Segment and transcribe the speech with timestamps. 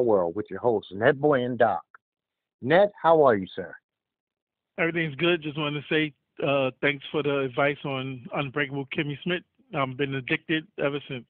[0.00, 1.82] world with your hosts, Netboy and Doc.
[2.62, 3.74] Ned, how are you, sir?
[4.78, 5.42] Everything's good.
[5.42, 6.12] Just wanted to say
[6.46, 9.42] uh, thanks for the advice on Unbreakable Kimmy Schmidt.
[9.74, 11.24] I've been addicted ever since.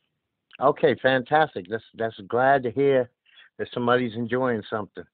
[0.61, 1.67] Okay, fantastic.
[1.69, 3.11] That's that's glad to hear
[3.59, 5.05] that somebody's enjoying something.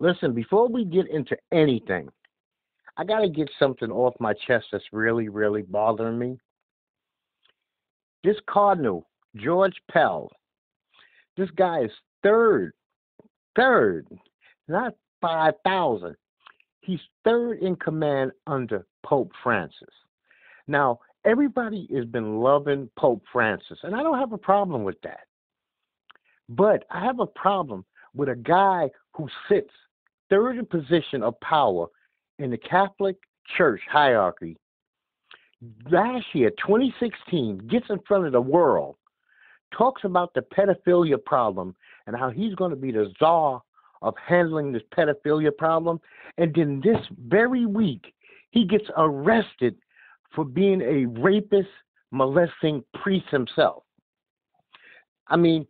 [0.00, 2.08] Listen, before we get into anything,
[2.96, 6.38] I got to get something off my chest that's really, really bothering me.
[8.24, 10.30] This Cardinal, George Pell,
[11.36, 11.90] this guy is
[12.22, 12.72] third,
[13.56, 14.06] third,
[14.68, 16.16] not 5,000.
[16.80, 19.94] He's third in command under Pope Francis.
[20.66, 25.26] Now, everybody has been loving Pope Francis, and I don't have a problem with that.
[26.48, 29.70] But I have a problem with a guy who sits
[30.28, 31.86] third in position of power
[32.38, 33.16] in the Catholic
[33.56, 34.56] Church hierarchy.
[35.90, 38.96] Last year, 2016, gets in front of the world,
[39.76, 41.74] talks about the pedophilia problem
[42.06, 43.62] and how he's going to be the czar
[44.02, 46.00] of handling this pedophilia problem.
[46.38, 48.14] And then this very week,
[48.50, 49.76] he gets arrested
[50.34, 51.68] for being a rapist,
[52.10, 53.84] molesting priest himself.
[55.28, 55.66] I mean,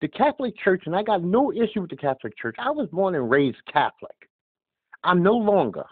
[0.00, 2.56] the Catholic Church, and I got no issue with the Catholic Church.
[2.58, 4.16] I was born and raised Catholic.
[5.04, 5.84] I'm no longer.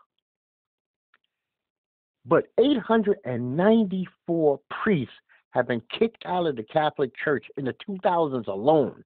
[2.25, 5.13] But 894 priests
[5.59, 9.03] have been kicked out of the Catholic Church in the 2000s alone.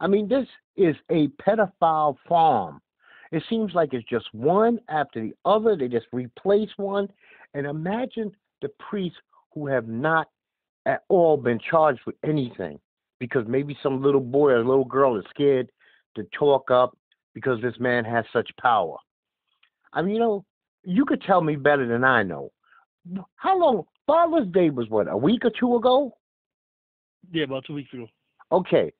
[0.00, 2.80] I mean, this is a pedophile farm.
[3.30, 5.76] It seems like it's just one after the other.
[5.76, 7.08] They just replace one.
[7.54, 9.18] And imagine the priests
[9.54, 10.28] who have not
[10.86, 12.80] at all been charged with anything
[13.20, 15.70] because maybe some little boy or little girl is scared
[16.16, 16.98] to talk up
[17.32, 18.96] because this man has such power.
[19.92, 20.44] I mean, you know,
[20.82, 22.50] you could tell me better than I know.
[23.36, 23.84] How long?
[24.06, 26.14] Father's Day was what, a week or two ago?
[27.30, 28.06] Yeah, about two weeks ago.
[28.50, 28.92] Okay.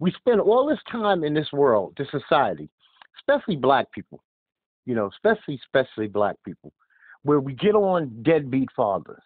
[0.00, 2.68] We spend all this time in this world, this society,
[3.18, 4.22] especially black people,
[4.84, 6.72] you know, especially, especially black people,
[7.22, 9.22] where we get on deadbeat fathers.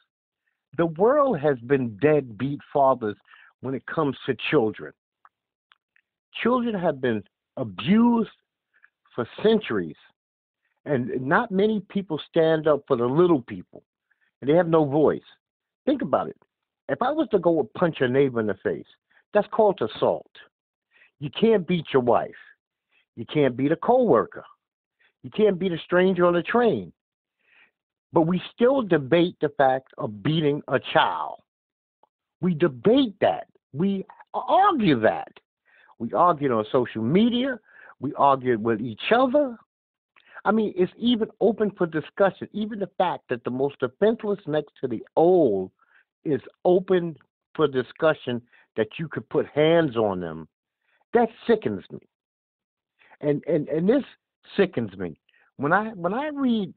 [0.77, 3.17] The world has been deadbeat fathers
[3.61, 4.93] when it comes to children.
[6.43, 7.25] Children have been
[7.57, 8.31] abused
[9.15, 9.97] for centuries,
[10.85, 13.83] and not many people stand up for the little people,
[14.41, 15.23] and they have no voice.
[15.87, 16.37] Think about it.
[16.89, 18.87] If I was to go and punch a neighbor in the face,
[19.35, 20.31] that's called assault.
[21.21, 22.31] You can't beat your wife.
[23.17, 24.45] You can't beat a coworker.
[25.23, 26.93] You can't beat a stranger on a train.
[28.13, 31.41] But we still debate the fact of beating a child.
[32.41, 33.49] We debate that.
[33.73, 35.29] We argue that.
[35.99, 37.59] We argue on social media.
[38.01, 39.59] We argue with each other.
[40.49, 42.49] I mean, it's even open for discussion.
[42.55, 45.71] Even the fact that the most defenseless next to the old
[46.25, 47.17] is open
[47.55, 48.41] for discussion
[48.75, 50.49] that you could put hands on them.
[51.13, 51.99] That sickens me.
[53.21, 54.05] And and and this
[54.57, 55.21] sickens me.
[55.59, 56.73] When I when I read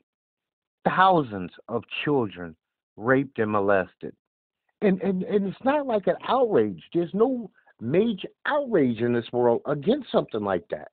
[0.83, 2.57] thousands of children
[2.97, 4.13] raped and molested,
[4.81, 6.83] and, and, and it's not like an outrage.
[6.93, 7.49] There's no
[7.79, 10.89] major outrage in this world against something like that.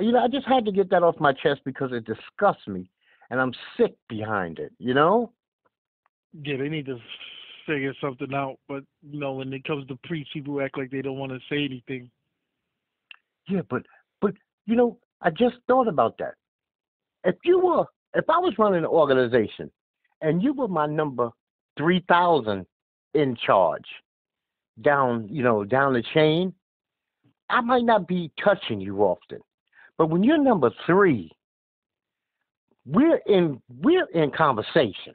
[0.00, 2.90] You know, I just had to get that off my chest because it disgusts me
[3.30, 5.32] and I'm sick behind it, you know?
[6.32, 6.98] Yeah, they need to
[7.66, 8.58] figure something out.
[8.68, 11.38] But, you know, when it comes to priests, people act like they don't want to
[11.48, 12.10] say anything.
[13.48, 13.82] Yeah, but,
[14.20, 14.34] but,
[14.66, 16.34] you know, I just thought about that.
[17.24, 19.70] If you were, if I was running an organization
[20.20, 21.30] and you were my number
[21.78, 22.66] 3,000
[23.14, 23.86] in charge
[24.80, 26.52] down, you know, down the chain,
[27.48, 29.40] I might not be touching you often.
[30.02, 31.30] But when you're number three,
[32.84, 35.14] we're in we're in conversation.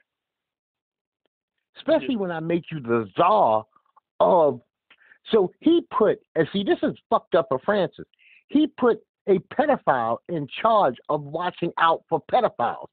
[1.75, 3.65] Especially when I make you the czar
[4.21, 4.61] of
[5.29, 8.05] so he put and see this is fucked up for Francis.
[8.47, 12.87] He put a pedophile in charge of watching out for pedophiles.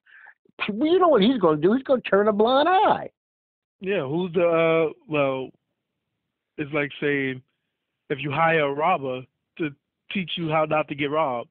[0.66, 1.74] You know what he's going to do?
[1.74, 3.08] He's going to turn a blind eye.
[3.78, 4.48] Yeah, who's the
[4.88, 5.50] uh well
[6.58, 7.40] it's like saying
[8.10, 9.20] if you hire a robber
[9.58, 9.70] to
[10.12, 11.50] teach you how not to get robbed.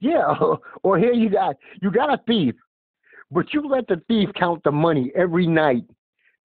[0.02, 0.32] Yeah,
[0.82, 2.54] or here you got you got a thief,
[3.30, 5.84] but you let the thief count the money every night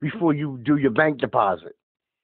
[0.01, 1.73] before you do your bank deposit.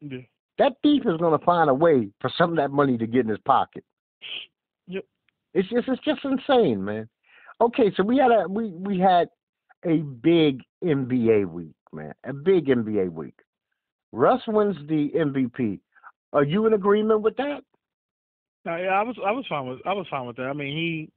[0.02, 0.20] Yeah.
[0.58, 3.30] That thief is gonna find a way for some of that money to get in
[3.30, 3.86] his pocket.
[4.88, 5.06] Yep.
[5.54, 7.08] It's just it's just insane, man.
[7.62, 9.30] Okay, so we had a we we had
[9.86, 12.14] a big NBA week man.
[12.26, 13.40] A big NBA week.
[14.12, 15.80] Russ wins the MVP.
[16.34, 17.62] Are you in agreement with that?
[18.66, 20.44] No, yeah, I was I was fine with I was fine with that.
[20.44, 21.10] I mean, he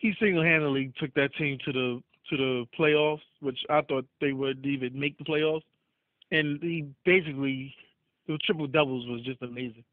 [0.00, 4.32] he single handedly took that team to the to the playoffs, which I thought they
[4.32, 5.62] would even make the playoffs.
[6.30, 7.74] And he basically
[8.26, 9.84] the triple doubles was just amazing.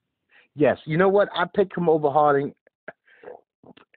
[0.55, 1.29] Yes, you know what?
[1.35, 2.55] I pick him over Harden,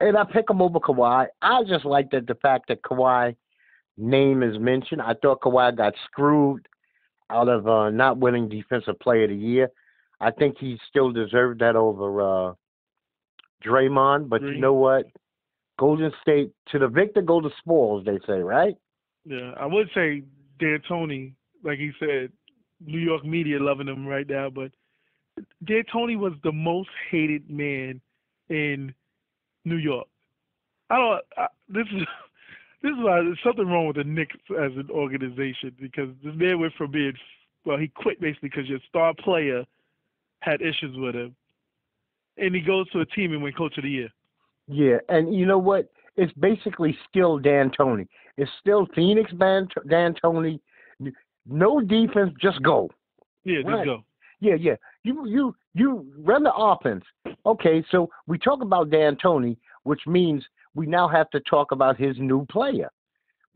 [0.01, 1.27] and I pick him over Kawhi.
[1.41, 3.37] I just like that the fact that Kawhi
[3.97, 5.01] name is mentioned.
[5.01, 6.67] I thought Kawhi got screwed
[7.31, 9.71] out of uh, not winning Defensive Player of the Year.
[10.21, 12.53] I think he still deserved that over uh,
[13.65, 14.29] Draymond.
[14.29, 15.07] But you know what?
[15.81, 18.05] Golden State to the victor go the spoils.
[18.05, 18.77] They say, right?
[19.25, 20.23] Yeah, I would say
[20.59, 21.33] D'Antoni,
[21.65, 22.31] like he said,
[22.85, 24.73] New York media loving him right now, but
[25.65, 27.99] D'Antoni was the most hated man
[28.51, 28.95] in
[29.65, 30.07] New York.
[30.91, 31.23] I don't.
[31.39, 32.03] I, this is
[32.83, 36.61] this is why there's something wrong with the Knicks as an organization because this man
[36.61, 37.15] went from being
[37.65, 39.65] well, he quit basically because your star player
[40.41, 41.35] had issues with him,
[42.37, 44.11] and he goes to a team and win Coach of the Year.
[44.71, 45.91] Yeah, and you know what?
[46.17, 48.07] It's basically still D'Antoni.
[48.37, 50.61] It's still Phoenix Dan D'Antoni.
[51.47, 52.89] No defense, just go.
[53.45, 54.05] Yeah, just go.
[54.39, 54.77] Yeah, yeah.
[55.03, 57.05] You you you run the offense.
[57.47, 60.45] Okay, so we talk about D'Antoni, which means
[60.75, 62.91] we now have to talk about his new player,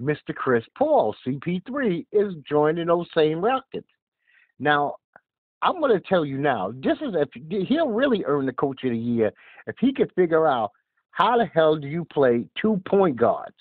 [0.00, 0.34] Mr.
[0.34, 1.14] Chris Paul.
[1.24, 3.86] CP3 is joining those same Rockets.
[4.58, 4.96] Now,
[5.62, 8.90] I'm going to tell you now, this is if he'll really earn the coach of
[8.90, 9.32] the year
[9.66, 10.72] if he could figure out
[11.14, 13.54] how the hell do you play two point guards.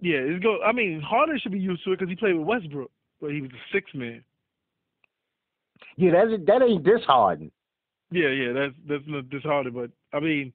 [0.00, 0.58] Yeah, it's go.
[0.62, 2.90] I mean, Harden should be used to it because he played with Westbrook,
[3.20, 4.24] but he was a six man.
[5.96, 7.52] Yeah, that's that ain't this Harden.
[8.10, 10.52] Yeah, yeah, that's that's not this Harden, but I mean,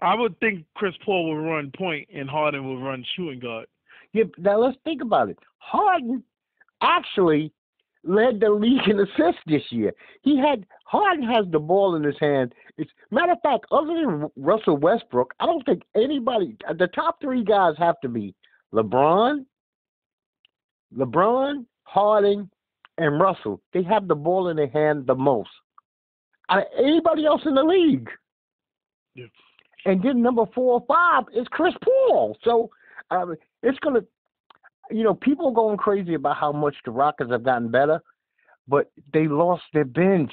[0.00, 3.66] I would think Chris Paul will run point and Harden will run shooting guard.
[4.12, 5.38] Yeah, now let's think about it.
[5.58, 6.22] Harden
[6.82, 7.52] actually
[8.06, 9.92] led the league in assists this year.
[10.22, 12.54] He had Harden has the ball in his hand.
[12.78, 16.56] It's matter of fact, other than Russell Westbrook, I don't think anybody.
[16.78, 18.34] The top three guys have to be
[18.72, 19.44] LeBron,
[20.96, 22.50] LeBron, Harden,
[22.98, 23.60] and Russell.
[23.72, 25.50] They have the ball in their hand the most.
[26.48, 28.08] Out of anybody else in the league.
[29.14, 29.26] Yeah.
[29.84, 32.36] And then number four or five is Chris Paul.
[32.42, 32.70] So
[33.10, 34.02] um, it's gonna
[34.90, 38.00] you know, people are going crazy about how much the Rockets have gotten better,
[38.68, 40.32] but they lost their bench.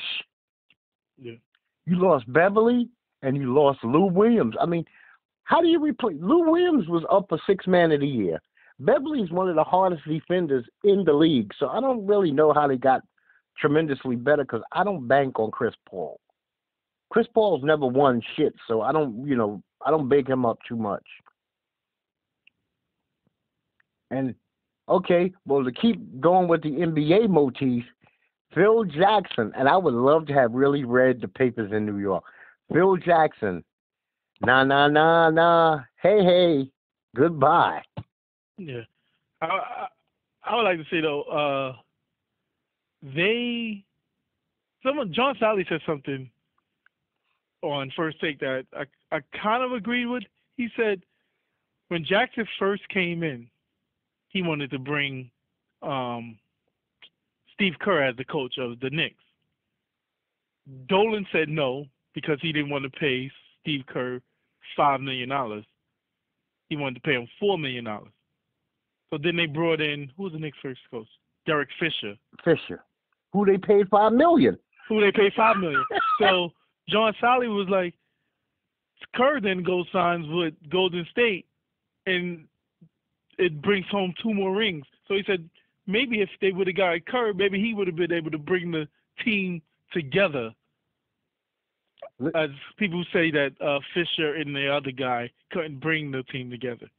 [1.17, 1.33] Yeah.
[1.85, 2.89] You lost Beverley
[3.21, 4.55] and you lost Lou Williams.
[4.59, 4.85] I mean,
[5.43, 8.39] how do you replace Lou Williams was up for six man of the year.
[8.79, 12.67] Beverley's one of the hardest defenders in the league, so I don't really know how
[12.67, 13.01] they got
[13.57, 16.19] tremendously better because I don't bank on Chris Paul.
[17.11, 20.57] Chris Paul's never won shit, so I don't, you know, I don't big him up
[20.67, 21.05] too much.
[24.09, 24.33] And
[24.89, 27.83] Okay, well, to keep going with the NBA motif,
[28.53, 32.23] Phil Jackson, and I would love to have really read the papers in New York.
[32.71, 33.63] Phil Jackson,
[34.41, 36.71] nah, nah, nah, nah, hey, hey,
[37.15, 37.81] goodbye.
[38.57, 38.81] Yeah,
[39.41, 39.87] I, I,
[40.43, 41.75] I would like to say though, uh,
[43.15, 43.83] they,
[44.83, 46.29] someone, John Salley said something
[47.61, 48.83] on First Take that I,
[49.15, 50.23] I kind of agreed with.
[50.57, 51.01] He said
[51.87, 53.47] when Jackson first came in,
[54.33, 55.29] he wanted to bring
[55.81, 56.37] um,
[57.53, 59.15] Steve Kerr as the coach of the Knicks.
[60.87, 63.29] Dolan said no because he didn't want to pay
[63.61, 64.19] Steve Kerr
[64.75, 65.65] five million dollars.
[66.69, 68.11] He wanted to pay him four million dollars.
[69.11, 71.07] So then they brought in who was the Knicks first coach?
[71.45, 72.15] Derek Fisher.
[72.43, 72.83] Fisher,
[73.31, 74.57] who they paid five million.
[74.89, 75.83] Who they paid five million.
[76.19, 76.51] so
[76.89, 77.93] John Salley was like,
[79.15, 81.45] Kerr then goes signs with Golden State,
[82.05, 82.47] and
[83.37, 84.85] it brings home two more rings.
[85.07, 85.49] So he said
[85.87, 88.71] maybe if they would have got Kerr, maybe he would have been able to bring
[88.71, 88.87] the
[89.23, 89.61] team
[89.91, 90.51] together.
[92.35, 96.89] As people say that uh, Fisher and the other guy couldn't bring the team together.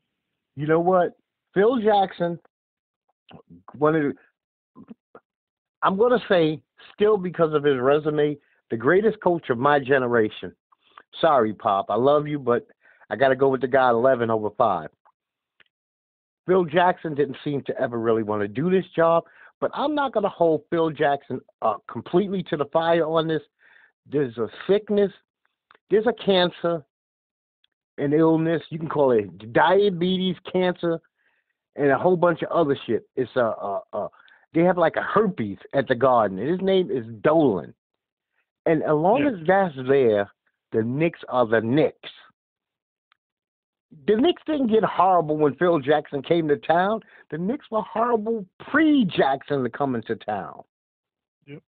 [0.56, 1.16] You know what?
[1.52, 2.38] Phil Jackson,
[3.76, 4.84] one of the,
[5.82, 6.60] I'm going to say,
[6.94, 8.36] still because of his resume,
[8.70, 10.52] the greatest coach of my generation.
[11.20, 11.86] Sorry, Pop.
[11.90, 12.66] I love you, but
[13.10, 14.88] I got to go with the guy 11 over 5.
[16.46, 19.24] Phil Jackson didn't seem to ever really want to do this job,
[19.60, 23.42] but I'm not going to hold Phil Jackson uh, completely to the fire on this.
[24.10, 25.10] There's a sickness,
[25.90, 26.84] there's a cancer,
[27.98, 28.62] an illness.
[28.70, 31.00] You can call it diabetes, cancer,
[31.76, 33.08] and a whole bunch of other shit.
[33.16, 34.08] It's a, a, a
[34.52, 36.38] they have like a herpes at the garden.
[36.38, 37.74] His name is Dolan,
[38.66, 39.30] and as long yeah.
[39.30, 40.30] as that's there,
[40.72, 42.10] the Knicks are the Knicks
[44.06, 47.00] the Knicks didn't get horrible when Phil Jackson came to town.
[47.30, 50.62] The Knicks were horrible pre Jackson to come into town.
[51.46, 51.62] Yep.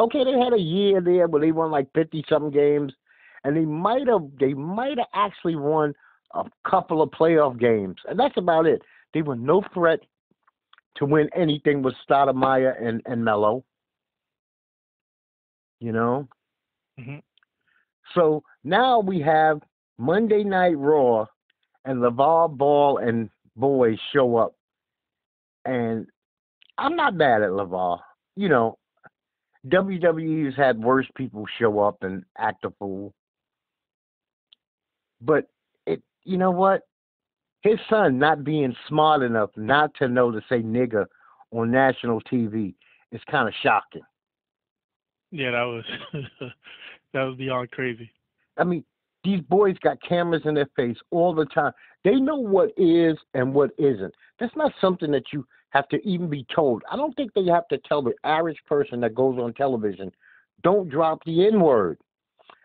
[0.00, 2.92] Okay, they had a year there where they won like fifty something games,
[3.44, 5.94] and they might have they might have actually won
[6.34, 8.82] a couple of playoff games, and that's about it.
[9.14, 10.00] They were no threat
[10.96, 13.64] to win anything with Stoudemire and and Melo.
[15.80, 16.28] You know,
[16.98, 17.22] Mhm.
[18.14, 19.62] So now we have
[19.98, 21.26] Monday Night Raw,
[21.88, 24.54] and LaVar Ball and boys show up,
[25.64, 26.06] and
[26.76, 27.98] I'm not mad at LaVar.
[28.36, 28.78] You know,
[29.66, 33.14] WWE's had worse people show up and act a fool,
[35.22, 35.46] but
[35.86, 36.82] it, you know what?
[37.62, 41.06] His son not being smart enough not to know to say nigger
[41.52, 42.74] on national TV
[43.12, 44.02] is kind of shocking.
[45.30, 45.84] Yeah, that was
[47.14, 48.12] that was beyond crazy.
[48.58, 48.84] I mean,
[49.28, 51.72] these boys got cameras in their face all the time.
[52.02, 54.14] They know what is and what isn't.
[54.40, 56.82] That's not something that you have to even be told.
[56.90, 60.10] I don't think they have to tell the average person that goes on television,
[60.62, 61.98] don't drop the N word.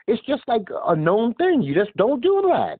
[0.07, 1.61] It's just like a known thing.
[1.61, 2.79] You just don't do that.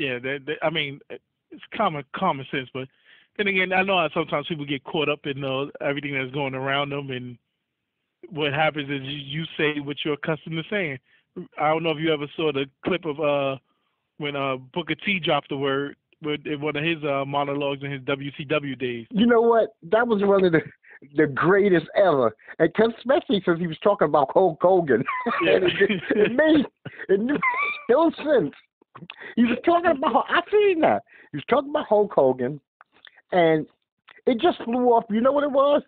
[0.00, 2.88] Yeah, that, that, I mean, it's common common sense, but
[3.36, 6.90] then again, I know sometimes people get caught up in uh, everything that's going around
[6.90, 7.38] them, and
[8.30, 10.98] what happens is you, you say what you're accustomed to saying.
[11.58, 13.58] I don't know if you ever saw the clip of uh
[14.18, 17.90] when uh Booker T dropped the word with in one of his uh monologues in
[17.90, 19.06] his WCW days.
[19.10, 19.76] You know what?
[19.82, 20.60] That was one of the
[21.16, 25.04] the greatest ever, and especially since he was talking about Hulk Hogan.
[25.42, 25.56] Yeah.
[25.56, 26.64] and it, it made
[27.08, 27.40] it made
[27.90, 28.54] no sense.
[29.36, 31.02] He was talking about I seen that.
[31.32, 32.60] He was talking about Hulk Hogan,
[33.32, 33.66] and
[34.26, 35.04] it just flew off.
[35.10, 35.82] You know what it was?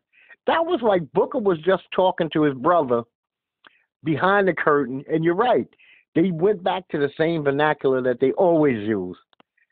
[0.47, 3.03] That was like Booker was just talking to his brother
[4.05, 5.67] behind the curtain, and you're right.
[6.15, 9.17] They went back to the same vernacular that they always use,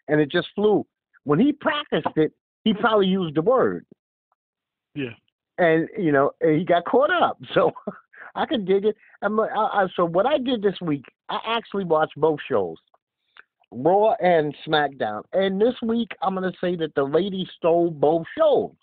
[0.09, 0.87] and it just flew.
[1.25, 2.33] When he practiced it,
[2.65, 3.85] he probably used the word
[4.95, 5.11] Yeah.
[5.59, 7.39] and you know he got caught up.
[7.55, 7.73] So
[8.35, 8.97] I can dig it.
[9.23, 12.77] I'm, I, I, so what I did this week, I actually watched both shows,
[13.73, 15.23] Raw and SmackDown.
[15.33, 18.75] And this week, I'm gonna say that the lady stole both shows.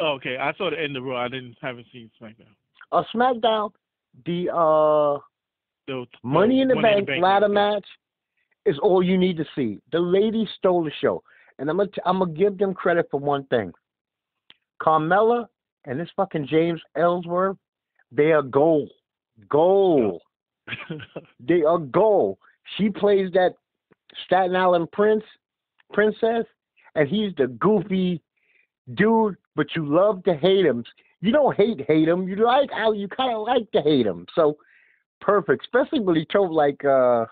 [0.00, 1.22] Oh, okay, I saw the end of Raw.
[1.24, 2.54] I didn't haven't seen SmackDown.
[2.92, 3.70] Uh, SmackDown,
[4.26, 5.18] the uh,
[5.86, 7.86] The, Money in the Money Bank ladder match
[8.64, 9.80] is all you need to see.
[9.92, 11.22] The lady stole the show,
[11.58, 13.72] and I'm gonna t- I'm gonna give them credit for one thing.
[14.80, 15.46] Carmella
[15.84, 17.56] and this fucking James Ellsworth,
[18.10, 18.90] they are gold,
[19.48, 20.22] gold.
[21.40, 22.38] They are gold.
[22.76, 23.54] She plays that
[24.24, 25.22] Staten Island prince,
[25.92, 26.46] princess,
[26.94, 28.22] and he's the goofy
[28.94, 29.36] dude.
[29.56, 30.84] But you love to hate him.
[31.24, 32.28] You don't hate hate him.
[32.28, 34.26] You like how you kind of like to hate him.
[34.34, 34.58] So
[35.22, 37.24] perfect, especially when he told like uh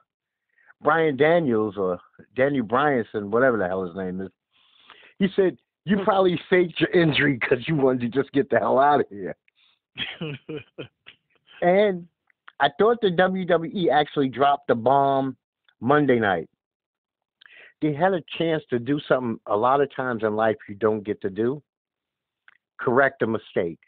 [0.80, 2.00] Brian Daniels or
[2.34, 4.30] Daniel Bryanson, whatever the hell his name is.
[5.18, 8.78] He said you probably faked your injury because you wanted to just get the hell
[8.78, 9.36] out of here.
[11.64, 12.08] And
[12.58, 15.36] I thought the WWE actually dropped the bomb
[15.80, 16.50] Monday night.
[17.80, 21.04] They had a chance to do something a lot of times in life you don't
[21.04, 21.62] get to do
[22.82, 23.78] correct a mistake.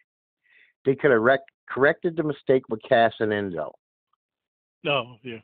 [0.84, 3.72] They could have rec- corrected the mistake with Cass and Enzo.
[4.82, 5.38] no, yeah.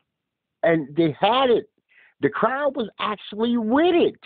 [0.63, 1.69] And they had it.
[2.21, 4.19] The crowd was actually with it.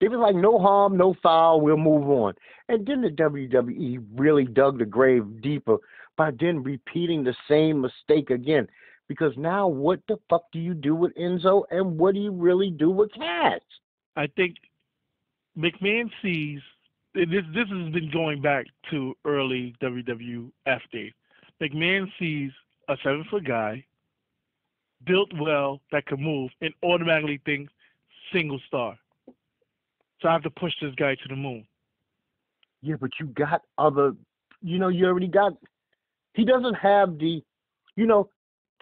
[0.00, 2.34] They were like, no harm, no foul, we'll move on.
[2.68, 5.78] And then the WWE really dug the grave deeper
[6.16, 8.68] by then repeating the same mistake again.
[9.08, 12.70] Because now, what the fuck do you do with Enzo, and what do you really
[12.70, 13.60] do with Cass?
[14.16, 14.56] I think
[15.56, 16.60] McMahon sees
[17.26, 17.44] this.
[17.54, 21.12] This has been going back to early WWF days.
[21.60, 22.50] McMahon sees
[22.88, 23.84] a seven foot guy,
[25.06, 27.72] built well, that can move, and automatically thinks
[28.32, 28.96] single star.
[30.20, 31.66] So I have to push this guy to the moon.
[32.82, 34.12] Yeah, but you got other,
[34.62, 35.52] you know, you already got.
[36.34, 37.42] He doesn't have the,
[37.96, 38.28] you know,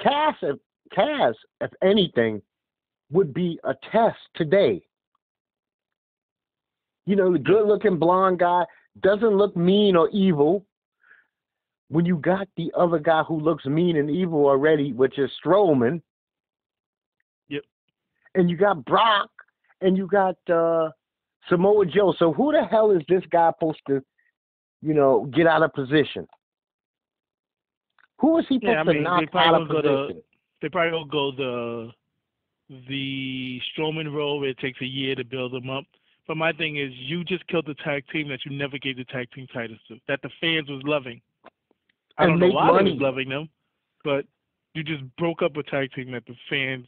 [0.02, 0.34] Cass.
[0.42, 0.58] If
[0.94, 2.42] Cass, if anything,
[3.10, 4.85] would be a test today.
[7.06, 8.64] You know, the good-looking blonde guy
[9.00, 10.64] doesn't look mean or evil.
[11.88, 16.02] When you got the other guy who looks mean and evil already, which is Strowman.
[17.48, 17.62] Yep.
[18.34, 19.30] And you got Brock,
[19.80, 20.90] and you got uh
[21.48, 22.12] Samoa Joe.
[22.18, 24.02] So who the hell is this guy supposed to,
[24.82, 26.26] you know, get out of position?
[28.18, 30.22] Who is he supposed Yeah, I mean, to knock out of position?
[30.60, 31.92] They probably will go the
[32.88, 35.84] the Strowman role where it takes a year to build them up.
[36.26, 39.04] But my thing is, you just killed the tag team that you never gave the
[39.04, 41.20] tag team titles to, that the fans was loving.
[42.18, 43.48] I And don't know why they was loving them,
[44.02, 44.24] but
[44.74, 46.86] you just broke up a tag team that the fans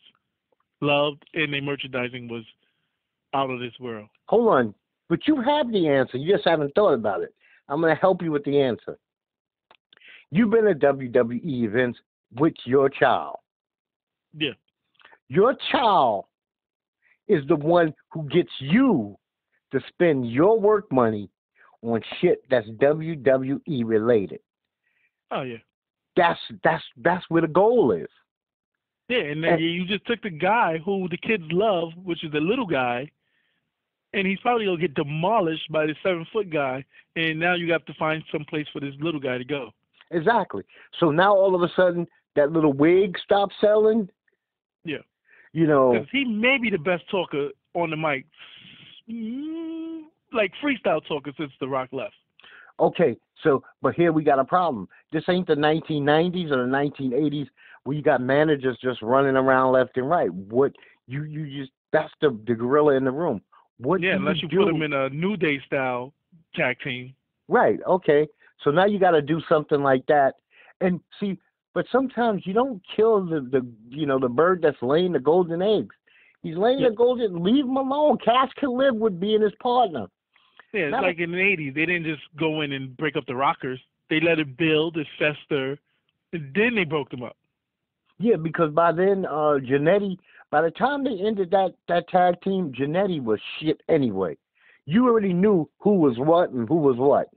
[0.80, 2.44] loved, and their merchandising was
[3.34, 4.08] out of this world.
[4.26, 4.74] Hold on,
[5.08, 6.16] but you have the answer.
[6.18, 7.34] You just haven't thought about it.
[7.68, 8.98] I'm going to help you with the answer.
[10.30, 11.98] You've been at WWE events
[12.36, 13.36] with your child.
[14.36, 14.52] Yeah.
[15.28, 16.26] Your child
[17.28, 19.16] is the one who gets you
[19.72, 21.30] to spend your work money
[21.82, 24.40] on shit that's WWE related.
[25.30, 25.58] Oh yeah.
[26.16, 28.08] That's that's that's where the goal is.
[29.08, 32.40] Yeah, and And- you just took the guy who the kids love, which is the
[32.40, 33.10] little guy,
[34.12, 36.84] and he's probably gonna get demolished by the seven foot guy,
[37.16, 39.70] and now you have to find some place for this little guy to go.
[40.10, 40.64] Exactly.
[40.98, 44.08] So now all of a sudden that little wig stops selling.
[44.84, 44.98] Yeah.
[45.52, 48.26] You know, Because he may be the best talker on the mic,
[49.10, 52.14] Mm, like freestyle talker since The Rock left.
[52.80, 54.88] okay, so but here we got a problem.
[55.12, 57.48] This ain't the 1990s or the 1980s
[57.84, 60.32] where you got managers just running around left and right.
[60.32, 60.72] What
[61.06, 63.40] you you just that's the the gorilla in the room.
[63.78, 64.58] What Yeah, unless you do?
[64.64, 66.12] put him in a New Day style
[66.54, 67.14] tag team.
[67.48, 67.78] Right.
[67.86, 68.26] Okay.
[68.62, 70.34] So now you got to do something like that.
[70.80, 71.38] And see,
[71.74, 75.62] but sometimes you don't kill the the you know the bird that's laying the golden
[75.62, 75.94] eggs.
[76.42, 76.90] He's laying Yeah.
[76.90, 77.42] the golden.
[77.42, 78.18] Leave him alone.
[78.18, 80.06] Cass can live with being his partner.
[80.72, 83.16] Yeah, it's Not a- like in the '80s, they didn't just go in and break
[83.16, 83.80] up the Rockers.
[84.10, 85.78] They let it build, it fester,
[86.32, 87.36] and then they broke them up.
[88.18, 90.18] Yeah, because by then, uh, Jannetty.
[90.50, 94.36] By the time they ended that that tag team, Jannetty was shit anyway.
[94.86, 97.28] You already knew who was what and who was what.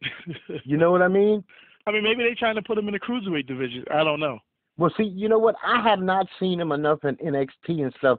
[0.64, 1.44] You know what I mean?
[1.86, 3.84] I mean, maybe they're trying to put him in the cruiserweight division.
[3.90, 4.38] I don't know.
[4.78, 5.54] Well, see, you know what?
[5.64, 8.18] I have not seen him enough in NXT and stuff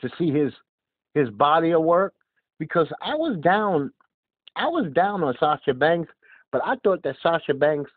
[0.00, 0.52] to see his
[1.14, 2.14] his body of work
[2.58, 3.92] because I was down,
[4.56, 6.10] I was down on Sasha Banks,
[6.52, 7.90] but I thought that Sasha Banks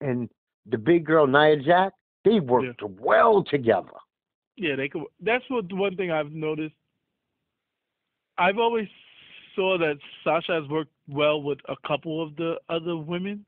[0.00, 0.28] and
[0.66, 3.88] the big girl Nia Jax they worked well together.
[4.56, 5.02] Yeah, they could.
[5.20, 6.74] That's what the one thing I've noticed.
[8.36, 8.88] I've always
[9.54, 13.44] saw that Sasha has worked well with a couple of the other women,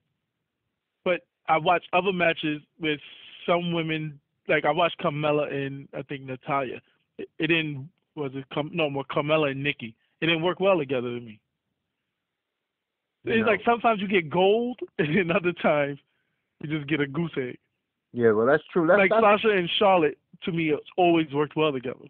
[1.05, 3.01] but I watched other matches with
[3.47, 4.21] some women.
[4.49, 6.81] Like I watched Carmella and I think Natalya.
[7.19, 7.89] It, it didn't.
[8.17, 9.95] Was it Car- no more Carmella and Nikki?
[10.21, 11.41] It didn't work well together to me.
[13.25, 15.99] It's like sometimes you get gold, and then other times
[16.61, 17.59] you just get a goose egg.
[18.13, 18.87] Yeah, well, that's true.
[18.87, 22.07] That's, like that's Sasha and Charlotte, to me, it's always worked well together.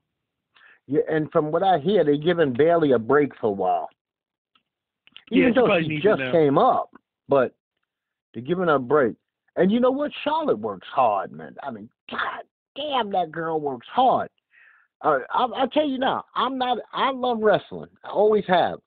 [0.86, 3.88] yeah, and from what I hear, they're giving Bayley a break for a while.
[5.30, 6.90] Even she though she just came up,
[7.28, 7.54] but
[8.32, 9.14] they're giving her a break.
[9.56, 10.10] And you know what?
[10.24, 11.56] Charlotte works hard, man.
[11.62, 12.44] I mean, God
[12.76, 14.30] damn, that girl works hard.
[15.02, 16.78] Uh, I'll, I'll tell you now, I'm not.
[16.92, 17.88] I love wrestling.
[18.04, 18.80] I always have,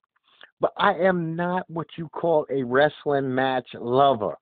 [0.60, 4.36] but I am not what you call a wrestling match lover.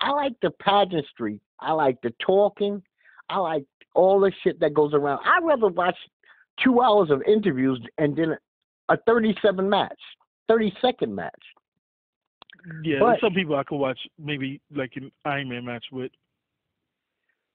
[0.00, 1.40] I like the pageantry.
[1.60, 2.82] I like the talking.
[3.28, 5.20] I like all the shit that goes around.
[5.24, 5.96] I'd rather watch
[6.62, 8.36] two hours of interviews and then
[8.88, 9.98] a 37 match,
[10.48, 11.42] 30 second match.
[12.82, 16.12] Yeah, But- some people I could watch maybe like an Iron Man match with.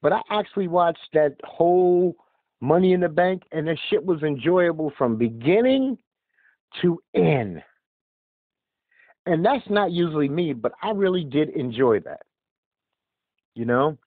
[0.01, 2.15] But I actually watched that whole
[2.63, 5.97] Money in the Bank, and that shit was enjoyable from beginning
[6.81, 7.61] to end.
[9.25, 12.21] And that's not usually me, but I really did enjoy that.
[13.53, 13.97] You know?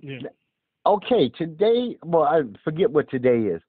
[0.00, 0.18] Yeah.
[0.84, 3.62] Okay, today, well, I forget what today is.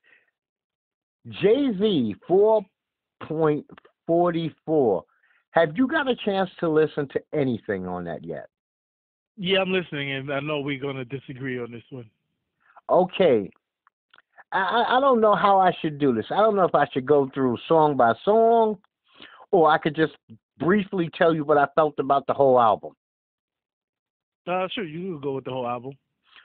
[1.30, 5.04] Jay Z 4.44.
[5.52, 8.48] Have you got a chance to listen to anything on that yet?
[9.38, 12.10] Yeah, I'm listening, and I know we're gonna disagree on this one.
[12.90, 13.50] Okay,
[14.52, 16.26] I, I don't know how I should do this.
[16.30, 18.78] I don't know if I should go through song by song,
[19.52, 20.14] or I could just
[20.60, 22.94] briefly tell you what I felt about the whole album.
[24.48, 25.94] Uh, sure, you can go with the whole album.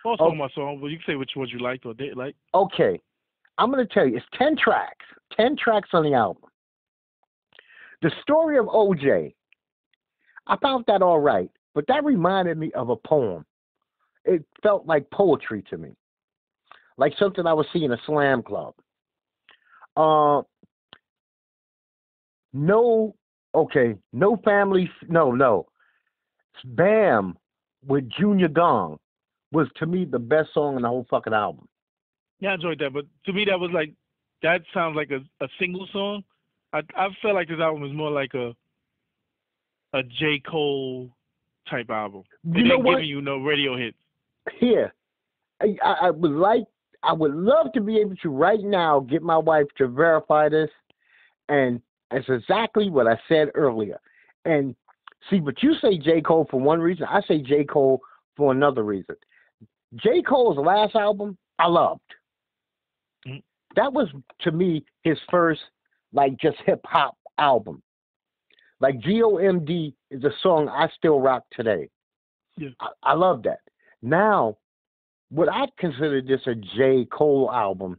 [0.05, 0.17] Oh.
[0.17, 2.37] song by song, but you can say which ones you liked or didn't like.
[2.55, 3.01] Okay,
[3.59, 5.05] I'm going to tell you, it's 10 tracks,
[5.37, 6.45] 10 tracks on the album.
[8.01, 9.35] The story of OJ,
[10.47, 13.45] I found that all right, but that reminded me of a poem.
[14.25, 15.97] It felt like poetry to me,
[16.99, 18.75] like something I would see in a slam club.
[19.97, 20.43] Uh,
[22.53, 23.15] no,
[23.55, 25.67] okay, no family, no, no.
[26.65, 27.37] Bam
[27.87, 28.99] with Junior Gong
[29.53, 31.67] was to me the best song in the whole fucking album.
[32.41, 33.93] Yeah, I enjoyed that, but to me that was like
[34.43, 36.23] that sounds like a, a single song.
[36.73, 38.55] I I felt like this album was more like a
[39.95, 41.09] a J Cole
[41.71, 42.25] type album.
[42.45, 42.95] You They know didn't what?
[42.97, 43.97] giving you no radio hits.
[44.59, 44.93] here.
[45.61, 46.65] I, I I would like,
[47.03, 50.71] I would love to be able to right now get my wife to verify this,
[51.49, 51.81] and
[52.11, 54.01] it's exactly what I said earlier.
[54.45, 54.75] And
[55.31, 58.01] see, but you say J Cole for one reason, I say J Cole
[58.37, 59.17] for another reason.
[59.97, 62.01] J Cole's last album, I loved.
[63.27, 63.43] Mhm.
[63.77, 64.09] That was
[64.41, 65.63] to me his first
[66.13, 67.83] like just hip hop album.
[68.81, 71.89] Like G O M D is a song I still rock today.
[72.57, 72.71] Yeah.
[72.81, 73.61] I, I love that.
[74.03, 74.57] Now,
[75.31, 77.07] what I consider this a J.
[77.11, 77.99] Cole album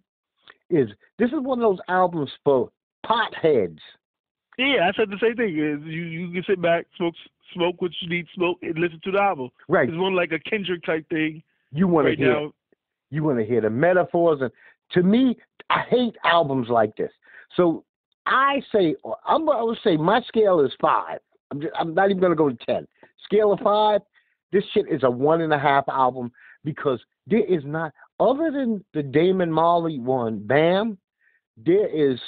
[0.70, 2.72] is this is one of those albums for
[3.06, 3.80] potheads.
[4.58, 5.48] Yeah, I said the same thing.
[5.48, 7.14] Uh, you you can sit back, smoke
[7.54, 9.50] smoke what you need smoke, and listen to the album.
[9.68, 9.88] Right.
[9.88, 11.42] It's more like a Kendrick type thing.
[11.72, 12.34] You want right to hear.
[12.34, 12.52] now.
[13.10, 14.52] You want to hear the metaphors, and
[14.92, 15.38] to me,
[15.70, 17.12] I hate albums like this.
[17.56, 17.84] So
[18.26, 21.20] I say, I'm I would say my scale is five.
[21.52, 22.88] I'm just, I'm not even gonna go to ten.
[23.24, 24.02] Scale of five.
[24.52, 26.32] This shit is a one and a half album
[26.64, 30.98] because there is not other than the Damian Marley one, Bam.
[31.66, 32.20] There is,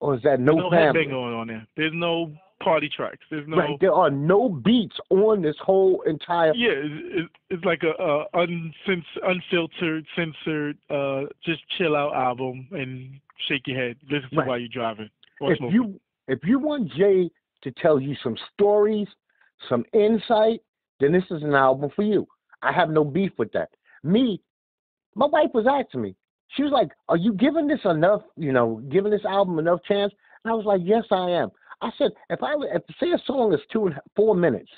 [0.00, 1.06] or is that no, no family?
[1.06, 1.66] going on there.
[1.76, 3.18] There's no party tracks.
[3.30, 3.56] There's no.
[3.56, 6.54] Right, there are no beats on this whole entire.
[6.54, 13.18] Yeah, it's, it's like a, a uncens- unfiltered, censored, uh, just chill out album and
[13.48, 13.96] shake your head.
[14.10, 14.48] Listen to Right.
[14.48, 15.10] while you're driving.
[15.40, 15.74] if smoking.
[15.74, 17.28] you if you want Jay
[17.62, 19.08] to tell you some stories,
[19.68, 20.60] some insight,
[21.00, 22.26] then this is an album for you.
[22.64, 23.70] I have no beef with that.
[24.02, 24.40] Me,
[25.14, 26.16] my wife was asking me.
[26.48, 28.22] She was like, "Are you giving this enough?
[28.36, 30.12] You know, giving this album enough chance?"
[30.44, 31.50] And I was like, "Yes, I am."
[31.82, 34.70] I said, "If I if say a song is two and four minutes,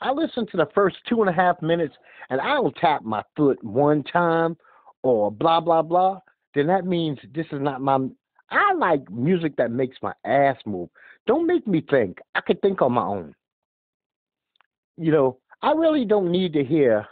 [0.00, 1.94] I listen to the first two and a half minutes,
[2.30, 4.56] and I don't tap my foot one time
[5.02, 6.20] or blah blah blah.
[6.54, 7.98] Then that means this is not my
[8.50, 10.88] I like music that makes my ass move.
[11.26, 12.18] Don't make me think.
[12.34, 13.34] I could think on my own.
[14.96, 17.06] You know, I really don't need to hear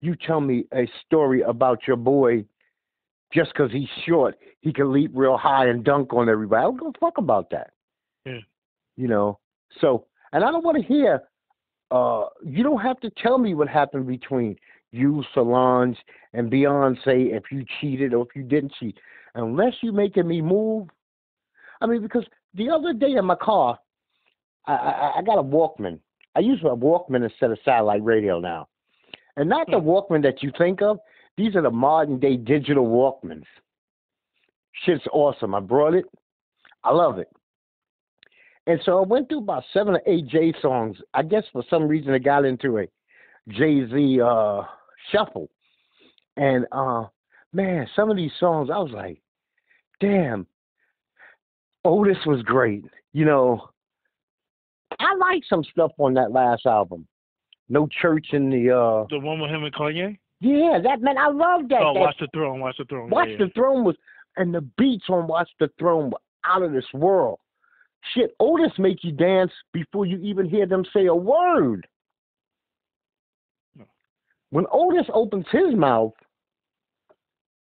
[0.00, 2.44] you tell me a story about your boy
[3.32, 4.36] just because he's short.
[4.60, 6.60] He can leap real high and dunk on everybody.
[6.60, 7.70] I don't give a fuck about that.
[8.24, 8.40] Yeah.
[8.96, 9.38] You know,
[9.80, 11.22] so, and I don't want to hear,
[11.90, 14.56] uh, you don't have to tell me what happened between
[14.90, 15.96] you, Solange,
[16.32, 18.98] and Beyonce if you cheated or if you didn't cheat
[19.34, 20.88] unless you're making me move.
[21.80, 23.78] I mean, because the other day in my car,
[24.66, 26.00] I, I, I got a Walkman.
[26.36, 28.68] I use a Walkman instead of satellite radio now,
[29.36, 30.98] and not the Walkman that you think of.
[31.36, 33.46] These are the modern day digital Walkmans.
[34.84, 35.54] Shit's awesome.
[35.54, 36.04] I brought it.
[36.84, 37.28] I love it.
[38.66, 40.96] And so I went through about seven or eight Jay songs.
[41.14, 42.86] I guess for some reason I got into a
[43.48, 44.62] Jay Z uh,
[45.10, 45.50] shuffle,
[46.36, 47.06] and uh,
[47.52, 49.20] man, some of these songs I was like,
[50.00, 50.46] damn,
[51.84, 52.84] Otis was great.
[53.12, 53.70] You know,
[55.00, 57.06] I like some stuff on that last album.
[57.68, 60.18] No church in the uh the one with him and Kanye.
[60.40, 61.80] yeah, that man I love that.
[61.82, 62.60] Oh, that Watch the Throne.
[62.60, 63.10] Watch the Throne.
[63.10, 63.96] Watch yeah, the Throne was
[64.36, 67.38] and the beats on Watch the Throne were out of this world.
[68.14, 71.86] Shit, Otis make you dance before you even hear them say a word.
[73.76, 73.84] No.
[74.50, 76.14] When Otis opens his mouth,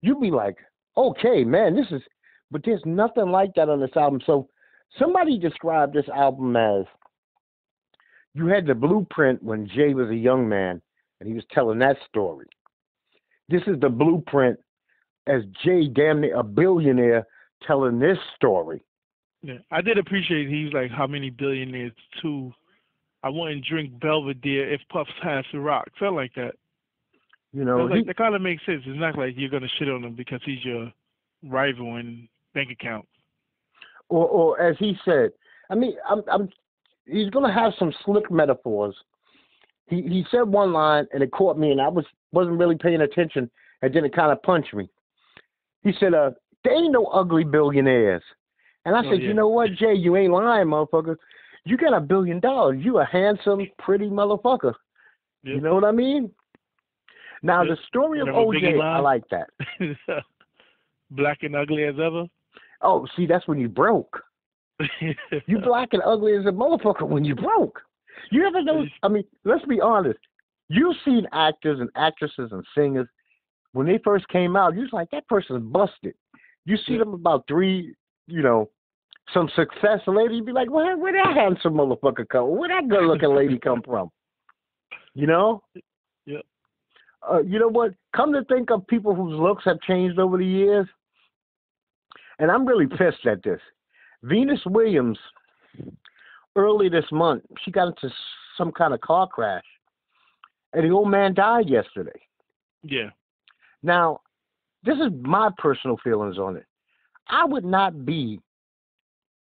[0.02, 0.56] you'd be like,
[0.96, 2.02] okay, man, this is
[2.50, 4.20] but there's nothing like that on this album.
[4.24, 4.48] So
[4.98, 6.84] somebody described this album as
[8.36, 10.80] you had the blueprint when Jay was a young man
[11.20, 12.46] and he was telling that story.
[13.48, 14.58] This is the blueprint
[15.26, 17.26] as Jay damn near a billionaire
[17.66, 18.82] telling this story.
[19.42, 22.52] Yeah, I did appreciate he was like, how many billionaires too?
[23.22, 25.88] I wouldn't drink Belvedere if Puffs has to rock.
[25.98, 26.54] Felt like that.
[27.52, 28.82] You know, like, he- that kind of makes sense.
[28.86, 30.92] It's not like you're gonna shit on him because he's your
[31.42, 33.06] rival in bank account.
[34.08, 35.30] or or as he said,
[35.70, 36.48] I mean, I'm, I'm
[37.06, 38.94] he's gonna have some slick metaphors.
[39.86, 43.02] He he said one line and it caught me, and I was wasn't really paying
[43.02, 43.50] attention,
[43.82, 44.88] and then it kind of punched me.
[45.82, 46.30] He said, "Uh,
[46.64, 48.22] there ain't no ugly billionaires,"
[48.84, 49.28] and I Oh, said, yeah.
[49.28, 49.94] "You know what, Jay?
[49.94, 51.16] You ain't lying, motherfucker.
[51.64, 52.84] You got a billion dollars.
[52.84, 54.74] You a handsome, pretty motherfucker.
[55.42, 56.30] You know what I mean?"
[57.42, 57.76] Now Yep.
[57.76, 59.50] the story of OJ, I like that.
[61.10, 62.26] Black and ugly as ever.
[62.82, 64.20] Oh, see, that's when you broke.
[65.46, 67.80] You black and ugly as a motherfucker when you broke.
[68.30, 68.84] You ever know?
[69.02, 70.18] I mean, let's be honest.
[70.68, 73.08] You've seen actors and actresses and singers
[73.72, 74.74] when they first came out.
[74.74, 76.14] You was like, that person's busted.
[76.64, 77.94] You see them about three,
[78.26, 78.70] you know,
[79.32, 80.32] some success later.
[80.32, 82.56] You'd be like, where where that handsome motherfucker come?
[82.56, 84.10] Where that good looking lady come from?
[85.14, 85.62] You know?
[86.26, 86.38] Yeah.
[87.28, 87.92] Uh, you know what?
[88.14, 90.86] Come to think of people whose looks have changed over the years,
[92.38, 93.60] and I'm really pissed at this.
[94.22, 95.18] Venus Williams,
[96.56, 98.10] early this month, she got into
[98.56, 99.64] some kind of car crash,
[100.72, 102.20] and the old man died yesterday.
[102.82, 103.10] yeah.
[103.82, 104.20] Now,
[104.84, 106.64] this is my personal feelings on it.
[107.28, 108.40] I would not be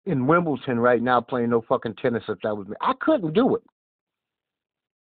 [0.06, 2.76] in Wimbledon right now playing no fucking tennis if that was me.
[2.82, 3.64] I couldn't do it.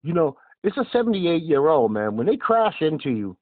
[0.02, 2.16] You know, it's a 78 year old man.
[2.16, 3.36] When they crash into you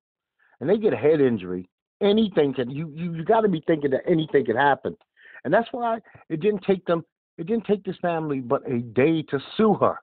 [0.61, 1.69] and they get a head injury,
[2.01, 4.97] anything can you you, you got to be thinking that anything can happen,
[5.47, 7.05] and that's why it didn't take them.
[7.39, 10.01] It didn't take this family but a day to sue her.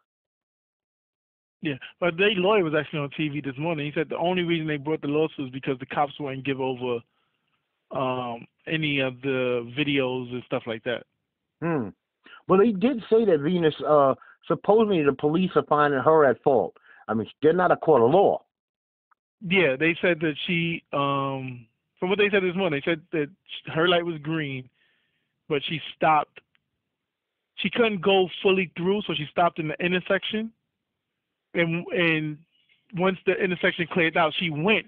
[1.61, 3.85] Yeah, but their lawyer was actually on TV this morning.
[3.85, 6.61] He said the only reason they brought the lawsuit is because the cops wouldn't give
[6.61, 6.99] over
[7.91, 11.03] um, any of the videos and stuff like that.
[11.61, 11.89] Hmm.
[12.47, 13.75] Well, they did say that Venus.
[13.85, 14.15] Uh,
[14.47, 16.75] supposedly the police are finding her at fault.
[17.09, 18.43] I mean, they're not a court of law.
[19.45, 21.65] Yeah, they said that she, um,
[21.99, 23.29] from what they said this morning, they said that
[23.73, 24.69] her light was green,
[25.49, 26.39] but she stopped.
[27.55, 30.51] She couldn't go fully through, so she stopped in the intersection.
[31.53, 32.37] And and
[32.95, 34.87] once the intersection cleared out, she went,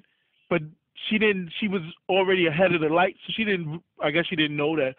[0.50, 0.62] but
[1.10, 1.52] she didn't.
[1.60, 3.82] She was already ahead of the light, so she didn't.
[4.02, 4.96] I guess she didn't know that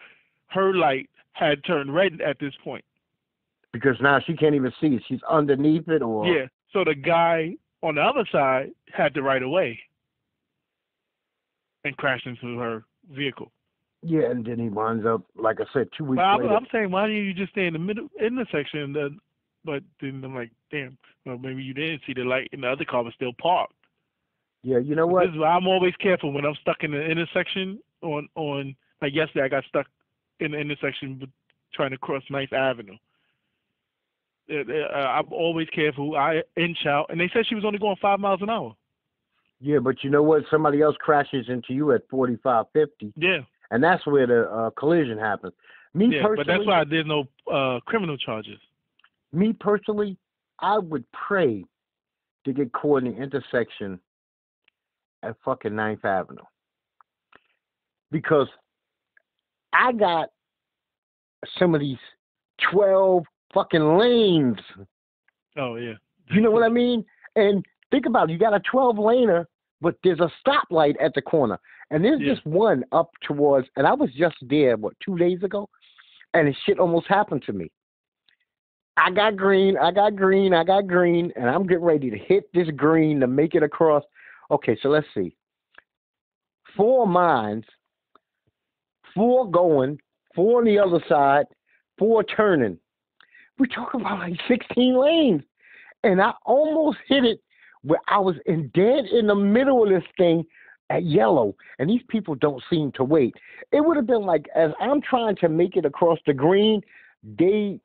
[0.47, 2.83] her light had turned red at this point.
[3.73, 4.99] Because now she can't even see.
[5.07, 6.47] She's underneath it, or Yeah.
[6.73, 9.79] So the guy on the other side had the right of way
[11.83, 13.51] and crashed into her vehicle.
[14.07, 16.55] Yeah, and then he winds up, like I said, two weeks But I'm, later.
[16.55, 18.79] I'm saying, why didn't you just stay in the middle intersection?
[18.79, 19.19] And then,
[19.65, 22.85] but then I'm like, damn, well, maybe you didn't see the light, and the other
[22.85, 23.73] car was still parked.
[24.63, 25.25] yeah, you know what?
[25.25, 27.79] This is why I'm always careful when I'm stuck in the intersection.
[28.01, 29.87] On on like yesterday, I got stuck
[30.39, 31.21] in the intersection
[31.73, 32.97] trying to cross Ninth Avenue.
[34.49, 36.15] Uh, I'm always careful.
[36.15, 38.75] I inch out, and they said she was only going five miles an hour.
[39.59, 40.43] Yeah, but you know what?
[40.51, 43.39] Somebody else crashes into you at forty-five, fifty, Yeah,
[43.71, 45.53] and that's where the uh, collision happens.
[45.93, 48.59] Me yeah, personally, but that's why there's no uh, criminal charges.
[49.33, 50.17] me personally,
[50.59, 51.63] I would pray
[52.45, 53.99] to get caught in the intersection
[55.23, 56.43] at fucking Ninth Avenue.
[58.11, 58.47] Because
[59.73, 60.29] I got
[61.59, 61.97] some of these
[62.71, 64.57] 12 fucking lanes.
[65.57, 65.93] Oh yeah,
[66.31, 67.03] You know what I mean?
[67.35, 68.33] And think about it.
[68.33, 69.45] You got a 12 laner,
[69.81, 71.59] but there's a stoplight at the corner.
[71.89, 72.33] And there's Yeah.
[72.33, 75.69] just one up towards, and I was just there, what, two days ago?
[76.33, 77.71] And shit almost happened to me.
[78.97, 82.51] I got green, I got green, I got green, and I'm getting ready to hit
[82.53, 84.03] this green to make it across.
[84.49, 85.35] Okay, so let's see.
[86.75, 87.65] Four mines,
[89.13, 89.99] four going,
[90.35, 91.45] four on the other side,
[91.97, 92.79] four turning.
[93.57, 95.43] We're talking about like 16 lanes.
[96.03, 97.39] And I almost hit it
[97.81, 100.43] where I was in dead in the middle of this thing
[100.89, 101.55] at yellow.
[101.79, 103.35] And these people don't seem to wait.
[103.71, 106.81] It would have been like as I'm trying to make it across the green,
[107.39, 107.79] they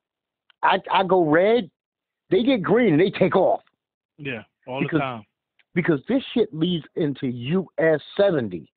[0.62, 1.70] I I go red,
[2.30, 3.62] they get green and they take off.
[4.18, 5.24] yeah, all Because- the time.
[5.74, 8.68] because this shit leads into US 70.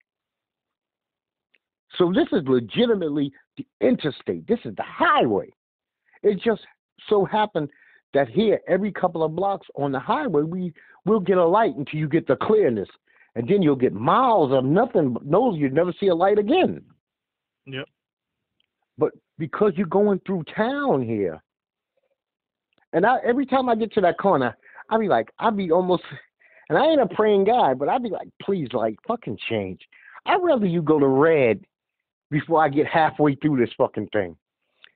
[1.97, 4.47] So this is legitimately the interstate.
[4.47, 5.49] This is the highway.
[6.23, 6.61] It just
[7.09, 7.69] so happened
[8.13, 10.73] that here, every couple of blocks on the highway, we
[11.05, 12.89] will get a light until you get the clearness,
[13.35, 16.81] and then you'll get miles of nothing but knows you'd never see a light again.
[17.65, 17.85] Yep.
[18.97, 21.43] But because you're going through town here,
[22.93, 24.55] and I, every time I get to that corner,
[24.89, 26.03] I be like, I be almost,
[26.69, 29.81] and I ain't a praying guy, but I be like, please, like, fucking change.
[30.25, 31.65] I'd rather you go to red
[32.31, 34.35] before I get halfway through this fucking thing,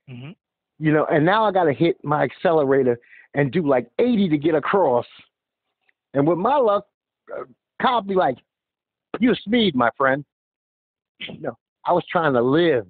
[0.08, 0.30] hmm
[0.78, 1.06] you know.
[1.10, 2.98] And now I gotta hit my accelerator
[3.34, 5.06] and do like 80 to get across.
[6.14, 6.86] And with my luck,
[7.80, 8.36] cop be like,
[9.18, 10.24] "You speed, my friend."
[11.38, 12.86] No, I was trying to live.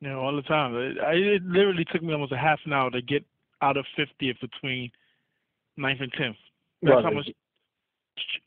[0.00, 0.74] Yeah, all the time.
[0.76, 3.24] It, I- it literally took me almost a half an hour to get
[3.62, 4.90] out of 50th between
[5.78, 6.36] 9th and 10th.
[6.82, 7.28] That's Well, how much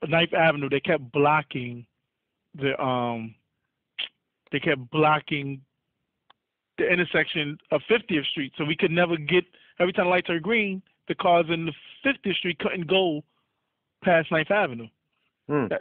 [0.08, 0.70] Ninth Avenue.
[0.70, 1.86] They kept blocking
[2.56, 3.36] the um.
[4.52, 5.62] They kept blocking
[6.80, 9.44] the intersection of 50th Street, so we could never get.
[9.80, 11.74] Every time the lights are green, the cars in the
[12.06, 13.24] 50th Street couldn't go
[14.04, 14.88] past 9th Avenue.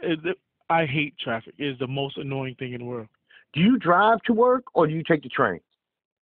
[0.03, 0.35] Is-
[0.69, 1.55] I hate traffic.
[1.57, 3.07] It is the most annoying thing in the world.
[3.53, 5.59] Do you drive to work or do you take the train?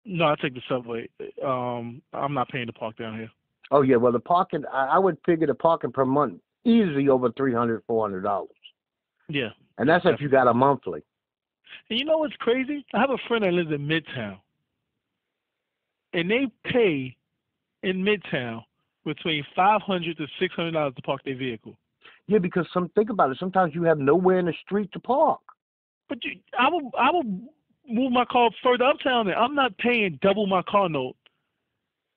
[0.07, 1.09] No, I take the subway.
[1.45, 3.31] Um, I'm not paying to park down here.
[3.71, 7.31] Oh yeah, well the parking I, I would figure the parking per month easily over
[7.33, 8.49] three hundred, four hundred dollars.
[9.29, 9.51] Yeah.
[9.79, 11.03] And that's if you got a monthly.
[11.89, 12.85] And you know what's crazy?
[12.95, 14.39] I have a friend that lives in Midtown,
[16.13, 17.17] and they pay
[17.83, 18.63] in Midtown
[19.05, 21.77] between five hundred to six hundred dollars to park their vehicle.
[22.27, 25.41] Yeah, because some think about it, sometimes you have nowhere in the street to park.
[26.09, 27.25] But you, I will, I will
[27.89, 29.27] move my car further uptown.
[29.27, 31.17] There, I'm not paying double my car note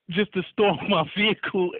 [0.09, 1.71] just to store my vehicle.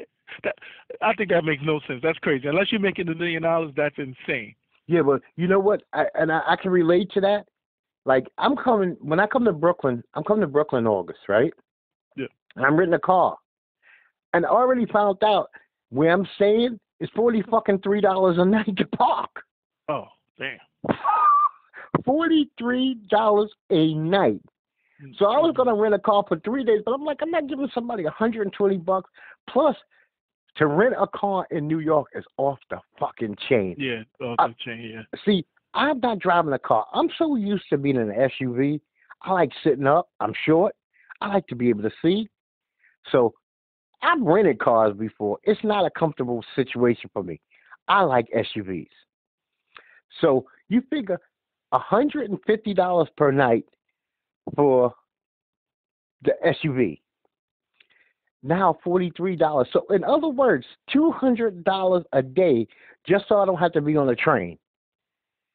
[0.44, 0.56] That
[1.02, 2.00] I think that makes no sense.
[2.02, 2.48] That's crazy.
[2.48, 4.56] Unless you're making a million dollars, that's insane.
[4.88, 5.84] Yeah, but you know what?
[5.94, 7.46] I, and I, I can relate to that.
[8.06, 10.04] Like I'm coming when I come to Brooklyn.
[10.14, 11.54] I'm coming to Brooklyn in August, right?
[12.18, 12.26] Yeah.
[12.56, 13.38] And I'm renting a car,
[14.34, 15.50] and I already found out
[15.90, 19.44] where I'm staying is forty fucking three dollars a night to park.
[19.90, 20.58] Oh, damn.
[22.06, 24.42] Forty three dollars a night.
[25.02, 25.58] Mm, so I was mm.
[25.58, 28.78] gonna rent a car for three days, but I'm like, I'm not giving somebody 120
[28.78, 29.10] bucks.
[29.50, 29.76] Plus,
[30.56, 33.76] to rent a car in New York is off the fucking chain.
[33.78, 35.20] Yeah, oh, I- the chain, yeah.
[35.26, 36.86] See, I'm not driving a car.
[36.94, 38.80] I'm so used to being in an SUV.
[39.24, 40.10] I like sitting up.
[40.20, 40.76] I'm short.
[41.22, 42.30] I like to be able to see.
[43.12, 43.34] So
[44.04, 45.40] I've rented cars before.
[45.44, 47.40] It's not a comfortable situation for me.
[47.88, 48.88] I like SUVs.
[50.22, 51.20] So you figure
[51.74, 53.66] $150 per night
[54.56, 54.94] for
[56.24, 57.00] the SUV.
[58.44, 59.66] Now $43.
[59.72, 62.68] So in other words, $200 a day
[63.08, 64.58] just so I don't have to be on a train.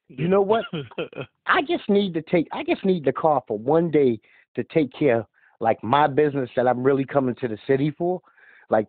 [0.08, 0.64] You know what?
[1.46, 4.18] I just need to take I just need the car for one day
[4.56, 5.26] to take care of
[5.60, 8.22] like my business that I'm really coming to the city for.
[8.70, 8.86] Like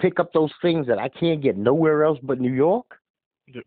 [0.00, 2.86] pick up those things that I can't get nowhere else but New York.
[3.48, 3.64] Yep.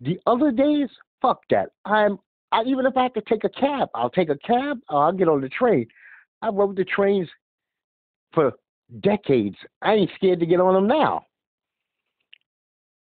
[0.00, 0.88] The other days,
[1.20, 1.70] fuck that.
[1.84, 2.18] I'm
[2.52, 5.12] I, even if I have to take a cab, I'll take a cab or I'll
[5.12, 5.86] get on the train.
[6.42, 7.28] I rode the trains
[8.34, 8.52] for
[9.00, 9.56] decades.
[9.80, 11.24] I ain't scared to get on them now.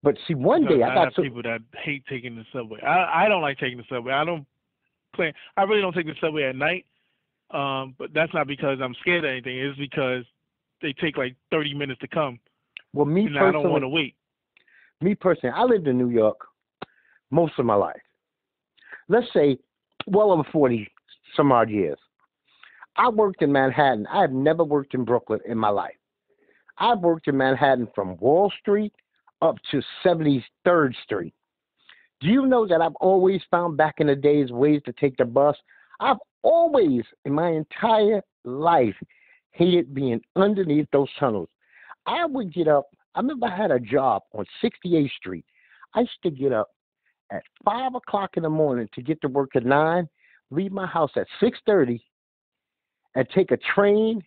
[0.03, 2.81] But see, one day I I got so, people that hate taking the subway.
[2.81, 4.13] I I don't like taking the subway.
[4.13, 4.47] I don't
[5.15, 5.33] plan.
[5.57, 6.87] I really don't take the subway at night.
[7.53, 9.59] Um, but that's not because I'm scared of anything.
[9.59, 10.25] It's because
[10.83, 12.39] they take like 30 minutes to come,
[12.93, 14.15] well, me and I don't want to wait.
[15.01, 16.39] me personally, I lived in New York
[17.31, 18.01] most of my life.
[19.09, 19.59] Let's say
[20.07, 20.89] well over 40
[21.37, 21.99] some odd years.
[22.97, 24.07] I worked in Manhattan.
[24.09, 25.95] I have never worked in Brooklyn in my life.
[26.79, 28.93] I've worked in Manhattan from Wall Street
[29.41, 31.35] up to 73rd Street.
[32.21, 35.25] Do you know that I've always found back in the days ways to take the
[35.25, 35.57] bus?
[36.01, 38.95] I've always, in my entire life,
[39.53, 41.49] hated being underneath those tunnels.
[42.07, 42.87] I would get up.
[43.15, 45.45] I remember I had a job on 68th Street.
[45.95, 46.69] I used to get up
[47.31, 50.09] at five o'clock in the morning to get to work at nine,
[50.51, 52.01] leave my house at 6:30,
[53.15, 54.23] and take a train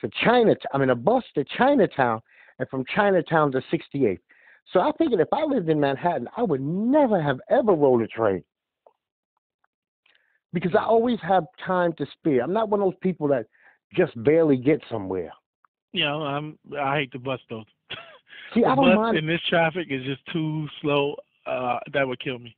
[0.00, 0.66] to Chinatown.
[0.72, 2.20] I mean, a bus to Chinatown,
[2.58, 4.20] and from Chinatown to 68th.
[4.72, 8.06] So I figured if I lived in Manhattan, I would never have ever rode a
[8.08, 8.44] train
[10.52, 12.42] because I always have time to spare.
[12.42, 13.46] I'm not one of those people that
[13.94, 15.32] just barely get somewhere.
[15.94, 17.64] Know, I'm I hate the bus though.
[18.54, 19.18] See, the I don't bus mind.
[19.18, 21.16] in this traffic is just too slow.
[21.46, 22.54] Uh, that would kill me.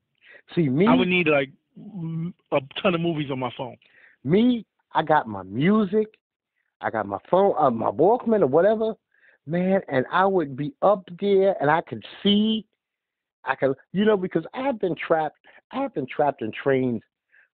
[0.55, 1.51] See, me, I would need like
[2.53, 3.77] a ton of movies on my phone.
[4.25, 6.09] me, I got my music,
[6.81, 8.95] I got my phone, uh, my Walkman or whatever,
[9.47, 12.67] man, and I would be up there and I could see,
[13.45, 15.39] I could, you know, because I've been trapped,
[15.73, 17.03] I've been trapped in trains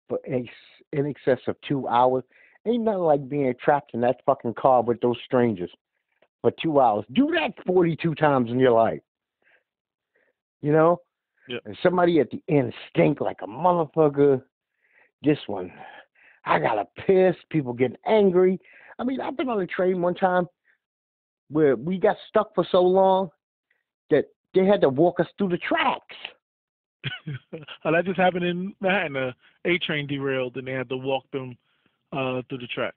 [0.08, 0.46] for ex,
[0.92, 2.24] in excess of two hours.
[2.66, 5.70] Ain't nothing like being trapped in that fucking car with those strangers
[6.42, 7.04] for two hours.
[7.12, 9.00] Do that 42 times in your life.
[10.60, 11.00] You know?
[11.48, 11.62] Yep.
[11.64, 14.42] And somebody at the end stink like a motherfucker.
[15.22, 15.72] This one,
[16.44, 17.36] I got a piss.
[17.50, 18.60] People getting angry.
[18.98, 20.46] I mean, I've been on a train one time
[21.50, 23.30] where we got stuck for so long
[24.10, 26.16] that they had to walk us through the tracks.
[27.84, 29.16] that just happened in Manhattan.
[29.16, 31.56] A A train derailed, and they had to walk them
[32.12, 32.96] uh, through the tracks.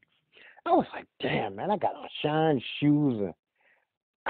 [0.66, 3.34] I was like, damn, man, I got on shine shoes and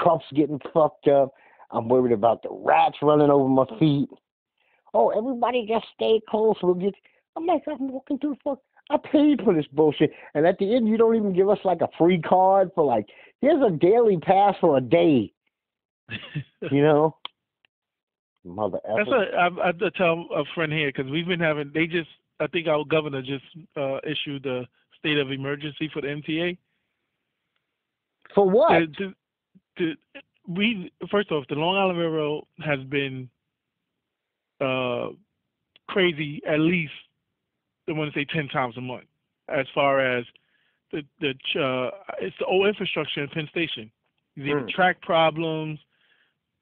[0.04, 1.34] cuffs getting fucked up.
[1.71, 4.10] I'm worried about the rats running over my feet.
[4.93, 6.56] Oh, everybody just stay close.
[6.62, 6.93] We'll get.
[7.36, 8.60] I'm like, I'm walking through the fuck.
[8.89, 11.82] I paid for this bullshit, and at the end, you don't even give us like
[11.82, 13.08] a free card for like,
[13.41, 15.32] here's a daily pass for a day.
[16.71, 17.15] You know,
[18.43, 21.71] mother That's what I, I to tell a friend here because we've been having.
[21.74, 23.45] They just, I think our governor just
[23.78, 24.65] uh, issued the
[24.98, 26.58] state of emergency for the MTA.
[28.34, 28.69] For what?
[28.69, 29.13] To, to,
[29.78, 29.93] to,
[30.48, 33.30] we first off, the Long Island Railroad has been
[34.60, 35.10] uh,
[35.88, 36.41] crazy.
[36.48, 36.91] At least
[37.88, 39.06] I want to say ten times a month,
[39.48, 40.26] as far as
[40.91, 43.91] the the uh, it's the old infrastructure in Penn Station.
[44.36, 44.69] The Mm.
[44.69, 45.79] track problems.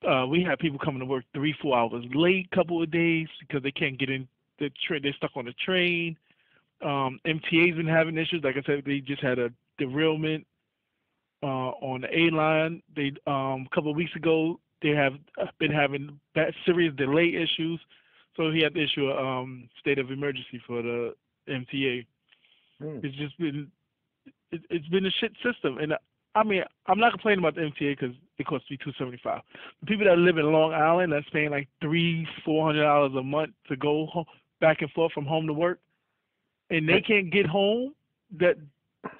[0.08, 3.64] Uh, we had people coming to work three, four hours late, couple of days because
[3.64, 4.28] they can't get in
[4.64, 5.02] the train.
[5.04, 6.18] They're stuck on the train.
[6.82, 8.44] Um, MTA's been having issues.
[8.44, 10.46] Like I said, they just had a derailment
[11.42, 12.82] uh, on the A line.
[12.96, 17.34] They um, a couple of weeks ago they have uh, been having bad, serious delay
[17.36, 17.80] issues.
[18.36, 21.14] So he had to issue a um, state of emergency for the
[21.48, 22.06] MTA.
[22.82, 23.04] Mm.
[23.04, 23.72] It's just been
[24.52, 25.98] it, it's been a shit system, and uh,
[26.36, 29.42] I mean I'm not complaining about the MTA because it costs me two seventy five.
[29.82, 33.24] The people that live in Long Island that's paying like three four hundred dollars a
[33.24, 34.26] month to go home,
[34.64, 35.80] back and forth from home to work,
[36.70, 37.94] and they can't get home.
[38.40, 38.56] That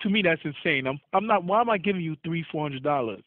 [0.02, 0.88] to me that's insane.
[0.88, 1.44] I'm I'm not.
[1.44, 3.22] Why am I giving you three four hundred dollars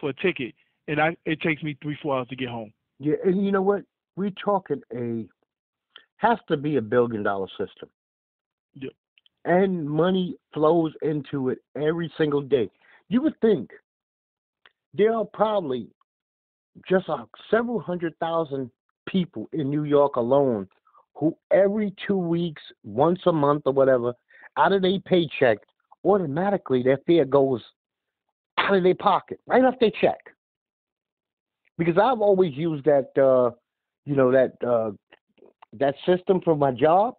[0.00, 0.54] for a ticket,
[0.88, 2.72] and I it takes me three four hours to get home.
[2.98, 3.84] Yeah, and you know what?
[4.16, 5.28] We're talking a
[6.16, 7.90] has to be a billion dollar system.
[8.74, 8.92] Yep.
[9.44, 12.70] And money flows into it every single day.
[13.08, 13.70] You would think
[14.94, 15.88] there are probably
[16.88, 18.70] just uh, several hundred thousand
[19.06, 20.66] people in New York alone
[21.20, 24.14] who every two weeks, once a month or whatever,
[24.56, 25.58] out of their paycheck,
[26.04, 27.62] automatically their fare goes
[28.58, 30.18] out of their pocket, right off their check.
[31.78, 33.54] Because I've always used that, uh,
[34.06, 34.92] you know, that uh,
[35.78, 37.14] that system for my job,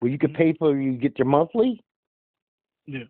[0.00, 1.82] where you can pay for you get your monthly.
[2.86, 3.04] Yeah.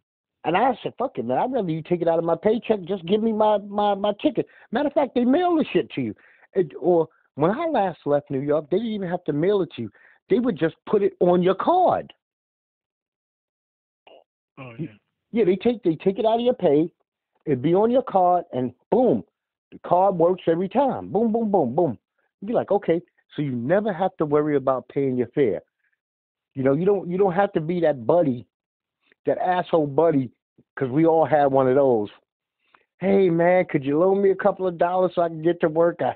[0.44, 1.38] And I said, "Fuck it, man!
[1.38, 2.82] I'd rather you take it out of my paycheck.
[2.84, 4.46] Just give me my my my ticket.
[4.70, 6.14] Matter of fact, they mail the shit to you.
[6.54, 9.70] It, or when I last left New York, they didn't even have to mail it
[9.76, 9.90] to you.
[10.30, 12.12] They would just put it on your card.
[14.58, 14.88] Oh yeah.
[15.32, 16.90] Yeah, they take they take it out of your pay.
[17.46, 19.24] It'd be on your card, and boom,
[19.72, 21.08] the card works every time.
[21.08, 21.98] Boom, boom, boom, boom.
[22.40, 23.00] You'd be like, okay,
[23.34, 25.62] so you never have to worry about paying your fare.
[26.54, 28.46] You know, you don't you don't have to be that buddy,
[29.26, 30.30] that asshole buddy,
[30.74, 32.08] because we all had one of those.
[32.98, 35.68] Hey man, could you loan me a couple of dollars so I can get to
[35.68, 36.00] work?
[36.00, 36.14] I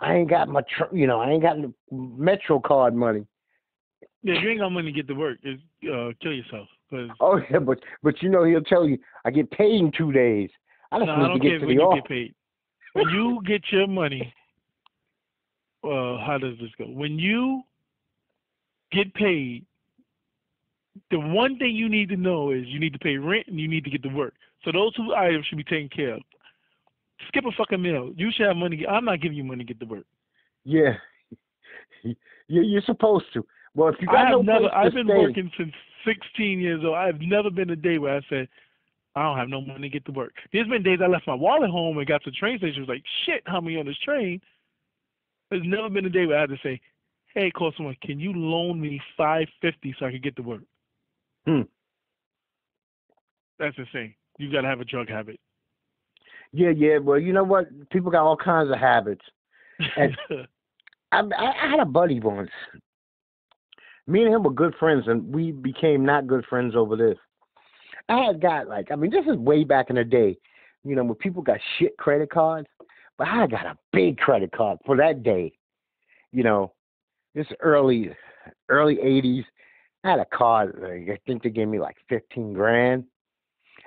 [0.00, 3.26] I ain't got my tr- you know I ain't got no Metro card money.
[4.22, 6.68] Yeah, you ain't got money to get to work, is uh, kill yourself.
[6.90, 10.12] Cause Oh yeah, but but you know he'll tell you I get paid in two
[10.12, 10.50] days.
[10.90, 12.00] I just no, need I to don't get care to when the you office.
[12.02, 12.34] get paid.
[12.94, 14.32] When you get your money,
[15.84, 16.86] uh, how does this go?
[16.86, 17.62] When you
[18.90, 19.64] get paid,
[21.10, 23.68] the one thing you need to know is you need to pay rent and you
[23.68, 24.34] need to get to work.
[24.64, 26.22] So those two items should be taken care of.
[27.28, 28.12] Skip a fucking meal.
[28.16, 28.84] You should have money.
[28.86, 30.06] I'm not giving you money to get to work.
[30.64, 30.94] Yeah,
[32.48, 33.44] you're supposed to.
[33.74, 34.60] Well, if you got I no never.
[34.60, 35.72] place I've been stay, working since
[36.04, 36.96] 16 years old.
[36.96, 38.48] I've never been a day where I said
[39.14, 40.34] I don't have no money to get to work.
[40.52, 42.80] There's been days I left my wallet home and got to the train station.
[42.82, 44.40] Was like, shit, how many on this train?
[45.50, 46.80] There's never been a day where I had to say,
[47.34, 47.96] hey, call someone.
[48.02, 50.60] Can you loan me 550 so I can get to work?
[51.46, 51.62] Hmm.
[53.58, 54.14] That's insane.
[54.38, 55.40] You got to have a drug habit.
[56.52, 56.98] Yeah, yeah.
[56.98, 57.66] Well, you know what?
[57.90, 59.24] People got all kinds of habits.
[59.96, 60.16] And-
[61.10, 62.50] I I had a buddy once.
[64.08, 67.18] Me and him were good friends, and we became not good friends over this.
[68.08, 70.38] I had got like, I mean, this is way back in the day,
[70.82, 72.66] you know, when people got shit credit cards.
[73.18, 75.52] But I got a big credit card for that day.
[76.32, 76.72] You know,
[77.34, 78.10] this early,
[78.68, 79.44] early '80s.
[80.04, 80.82] I had a card.
[80.84, 83.04] I think they gave me like 15 grand,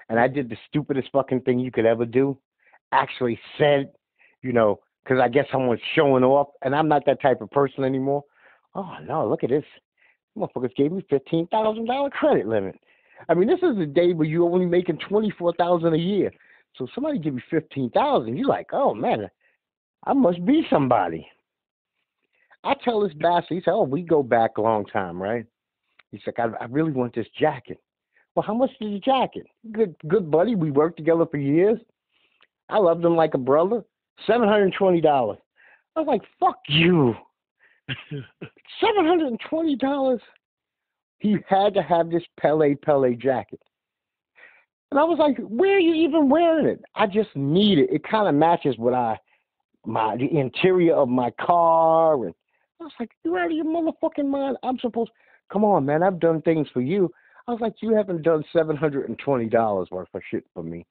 [0.10, 2.38] and I did the stupidest fucking thing you could ever do.
[2.92, 3.92] Actually said,
[4.44, 7.86] you know, because I guess someone's showing off, and I'm not that type of person
[7.86, 8.24] anymore.
[8.76, 9.64] Oh no, look at this.
[10.38, 12.80] Motherfuckers gave me fifteen thousand dollar credit limit.
[13.30, 16.32] I mean, this is a day where you're only making twenty four thousand a year.
[16.76, 19.30] So somebody give you fifteen thousand, you're like, oh man,
[20.06, 21.28] I must be somebody.
[22.64, 25.46] I tell this bastard, he said, oh, we go back a long time, right?
[26.12, 27.80] He's like, I, I really want this jacket.
[28.36, 29.48] Well, how much is the jacket?
[29.72, 30.56] Good, good buddy.
[30.56, 31.80] We worked together for years.
[32.70, 33.84] I loved him like a brother.
[34.28, 35.40] Seven hundred twenty dollars.
[35.96, 37.16] I was like, fuck you.
[37.90, 40.22] Seven hundred and twenty dollars.
[41.20, 43.62] He had to have this Pelle Pelle jacket.
[44.92, 46.84] And I was like, where are you even wearing it?
[46.96, 47.90] I just need it.
[47.92, 49.18] It kind of matches what I
[49.86, 52.36] my the interior of my car and
[52.80, 54.58] I was like, you out of your motherfucking mind?
[54.64, 55.12] I'm supposed
[55.52, 57.12] come on, man, I've done things for you.
[57.48, 60.64] I was like, you haven't done seven hundred and twenty dollars worth of shit for
[60.64, 60.86] me.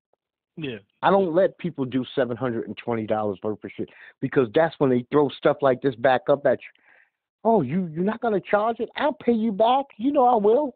[0.62, 0.78] Yeah.
[1.02, 3.88] I don't let people do seven hundred and twenty dollars worth of shit
[4.20, 6.82] because that's when they throw stuff like this back up at you.
[7.44, 8.90] Oh, you you're not gonna charge it?
[8.96, 9.86] I'll pay you back.
[9.96, 10.74] You know I will.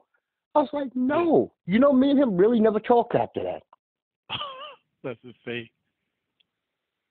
[0.54, 1.52] I was like, no.
[1.66, 3.62] You know, me and him really never talked after that.
[5.02, 5.68] That's insane.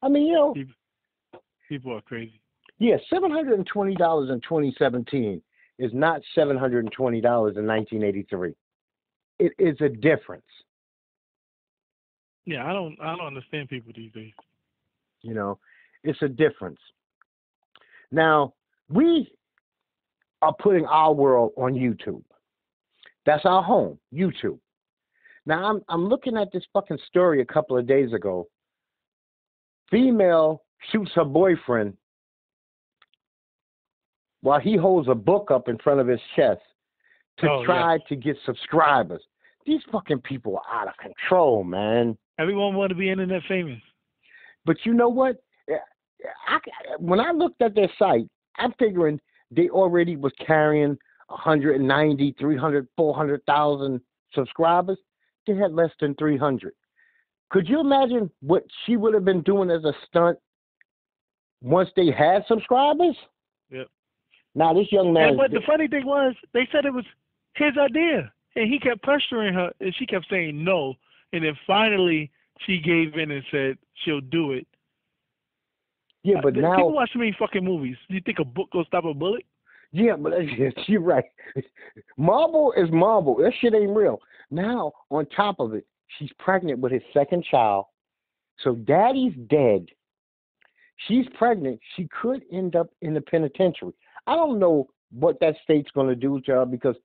[0.02, 0.56] I mean, you know,
[1.70, 2.40] People are crazy.
[2.80, 5.42] yeah, seven hundred and twenty dollars in twenty seventeen
[5.80, 8.54] is not seven hundred and twenty dollars in nineteen eighty three.
[9.40, 10.44] It is a difference.
[12.46, 12.98] Yeah, I don't.
[13.02, 14.34] I don't understand people these days.
[15.22, 15.60] You know,
[16.04, 16.80] it's a difference.
[18.12, 18.54] Now,
[18.90, 19.32] we
[20.42, 22.22] are putting our world on YouTube.
[23.26, 24.60] That's our home, YouTube.
[25.46, 28.48] Now, I'm I'm looking at this fucking story a couple of days ago.
[29.90, 31.96] Female shoots her boyfriend
[34.42, 36.60] while he holds a book up in front of his chest
[37.40, 37.66] to Oh, yeah.
[37.66, 39.22] try to get subscribers.
[39.66, 42.18] These fucking people are out of control, man.
[42.40, 43.80] Everyone want to be internet famous.
[44.66, 45.38] But you know what?
[46.48, 46.60] I,
[47.00, 48.28] when I looked at their site,
[48.58, 49.20] I'm figuring
[49.52, 54.02] they already was carrying 190, 300, 400,000
[54.34, 54.98] subscribers.
[55.46, 56.74] They had less than 300.
[57.50, 60.40] Could you imagine what she would have been doing as a stunt
[61.62, 63.16] once they had subscribers?
[63.70, 63.88] Yep.
[64.56, 67.06] Now this young man, And, but the funny thing was, they said it was
[67.56, 70.96] his idea, and he kept pressuring her, and she kept saying no.
[71.34, 72.32] And then finally,
[72.66, 74.66] she gave in and said she'll do it.
[76.24, 77.98] yeah, but Uh, now people watch too many fucking movies.
[78.08, 79.46] Do You think a book will stop a bullet?
[79.92, 80.34] Yeah, but
[80.88, 81.26] you're right.
[82.18, 83.36] Marvel is Marvel.
[83.36, 84.20] That shit ain't real.
[84.50, 85.86] Now, on top of it,
[86.18, 87.86] she's pregnant with his second child.
[88.64, 89.88] So daddy's dead.
[91.08, 91.80] She's pregnant.
[91.96, 93.94] She could end up in the penitentiary.
[94.28, 96.96] I don't know what that state's going to do to her because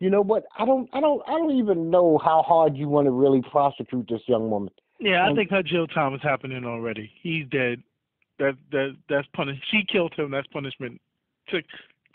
[0.00, 0.44] you know what?
[0.58, 4.06] I don't I don't I don't even know how hard you want to really prosecute
[4.08, 4.72] this young woman.
[5.00, 7.10] Yeah, I think her jail time is happening already.
[7.22, 7.82] He's dead.
[8.38, 9.58] That that that's punish.
[9.70, 10.30] She killed him.
[10.30, 11.00] That's punishment.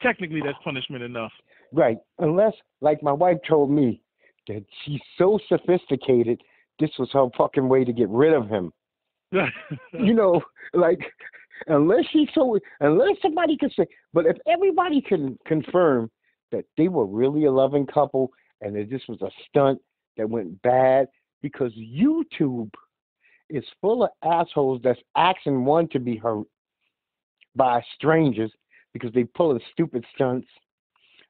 [0.02, 1.32] technically, that's punishment enough.
[1.72, 4.02] Right, unless like my wife told me
[4.48, 6.42] that she's so sophisticated.
[6.80, 8.72] This was her fucking way to get rid of him.
[9.94, 10.42] you know,
[10.74, 11.00] like
[11.68, 16.10] unless she's so unless somebody can say, but if everybody can confirm
[16.54, 18.32] that they were really a loving couple
[18.62, 19.82] and that this was a stunt
[20.16, 21.08] that went bad
[21.42, 22.72] because YouTube
[23.50, 26.46] is full of assholes that's asking one to be hurt
[27.56, 28.52] by strangers
[28.94, 30.48] because they pull the stupid stunts.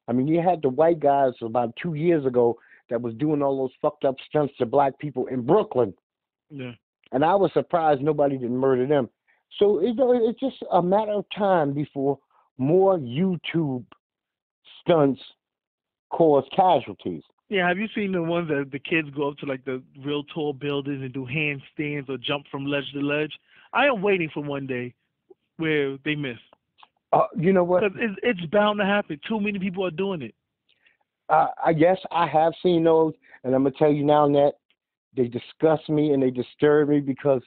[0.07, 2.57] I mean, you had the white guys about two years ago
[2.89, 5.93] that was doing all those fucked up stunts to black people in Brooklyn.
[6.51, 6.73] Yeah.
[7.13, 9.09] And I was surprised nobody didn't murder them.
[9.57, 12.19] So it, it's just a matter of time before
[12.57, 13.85] more YouTube
[14.85, 15.21] stunts
[16.11, 17.23] cause casualties.
[17.49, 20.23] Yeah, have you seen the ones that the kids go up to like the real
[20.33, 23.33] tall buildings and do handstands or jump from ledge to ledge?
[23.73, 24.93] I am waiting for one day
[25.57, 26.37] where they miss.
[27.11, 27.83] Uh, you know what?
[27.83, 29.19] It's, it's bound to happen.
[29.27, 30.33] Too many people are doing it.
[31.29, 33.13] Uh, I guess I have seen those,
[33.43, 34.53] and I'm gonna tell you now, Net,
[35.15, 37.41] they disgust me and they disturb me because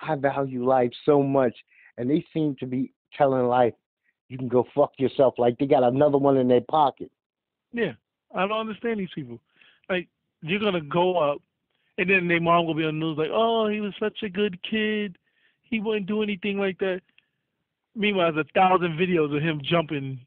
[0.00, 1.54] I value life so much,
[1.98, 3.74] and they seem to be telling life,
[4.32, 7.10] "You can go fuck yourself," like they got another one in their pocket.
[7.70, 7.92] Yeah,
[8.34, 9.38] I don't understand these people.
[9.90, 10.08] Like
[10.40, 11.42] you're gonna go up,
[11.98, 14.30] and then their mom will be on the news like, "Oh, he was such a
[14.30, 15.18] good kid.
[15.60, 17.02] He wouldn't do anything like that."
[17.94, 20.18] Meanwhile, there's a thousand videos of him jumping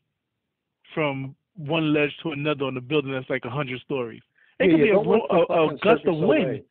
[0.93, 4.21] from one ledge to another on a building that's like a hundred stories.
[4.59, 6.63] It yeah, could yeah, be a, a, a gust of wind.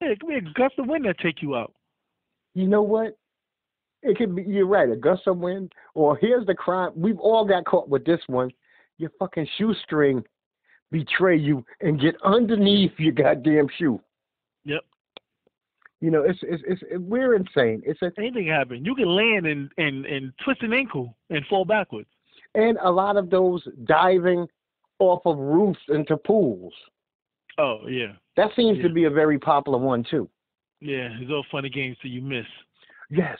[0.00, 1.72] Yeah, it could be a gust of wind that take you out.
[2.54, 3.16] You know what?
[4.06, 4.42] It could be.
[4.42, 4.88] You're right.
[4.88, 6.92] A gust of wind, or here's the crime.
[6.94, 8.50] We've all got caught with this one.
[8.98, 10.24] Your fucking shoestring
[10.90, 14.00] betray you and get underneath your goddamn shoe.
[14.64, 14.82] Yep.
[16.00, 17.82] You know, it's it's it's it, we're insane.
[17.84, 18.84] It's a, anything happen.
[18.84, 22.08] You can land and and and twist an ankle and fall backwards.
[22.54, 24.46] And a lot of those diving
[24.98, 26.72] off of roofs into pools.
[27.58, 28.12] Oh yeah.
[28.36, 28.84] That seems yeah.
[28.84, 30.28] to be a very popular one too.
[30.80, 32.46] Yeah, it's all funny games till you miss.
[33.10, 33.38] Yes.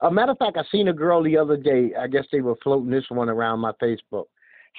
[0.00, 1.92] A matter of fact, I seen a girl the other day.
[1.98, 4.24] I guess they were floating this one around my Facebook.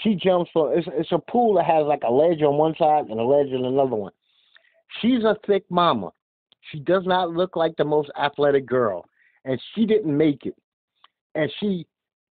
[0.03, 3.05] She jumps for it's, it's a pool that has like a ledge on one side
[3.09, 4.11] and a ledge on another one.
[5.01, 6.11] She's a thick mama.
[6.71, 9.05] She does not look like the most athletic girl,
[9.45, 10.55] and she didn't make it.
[11.33, 11.87] And she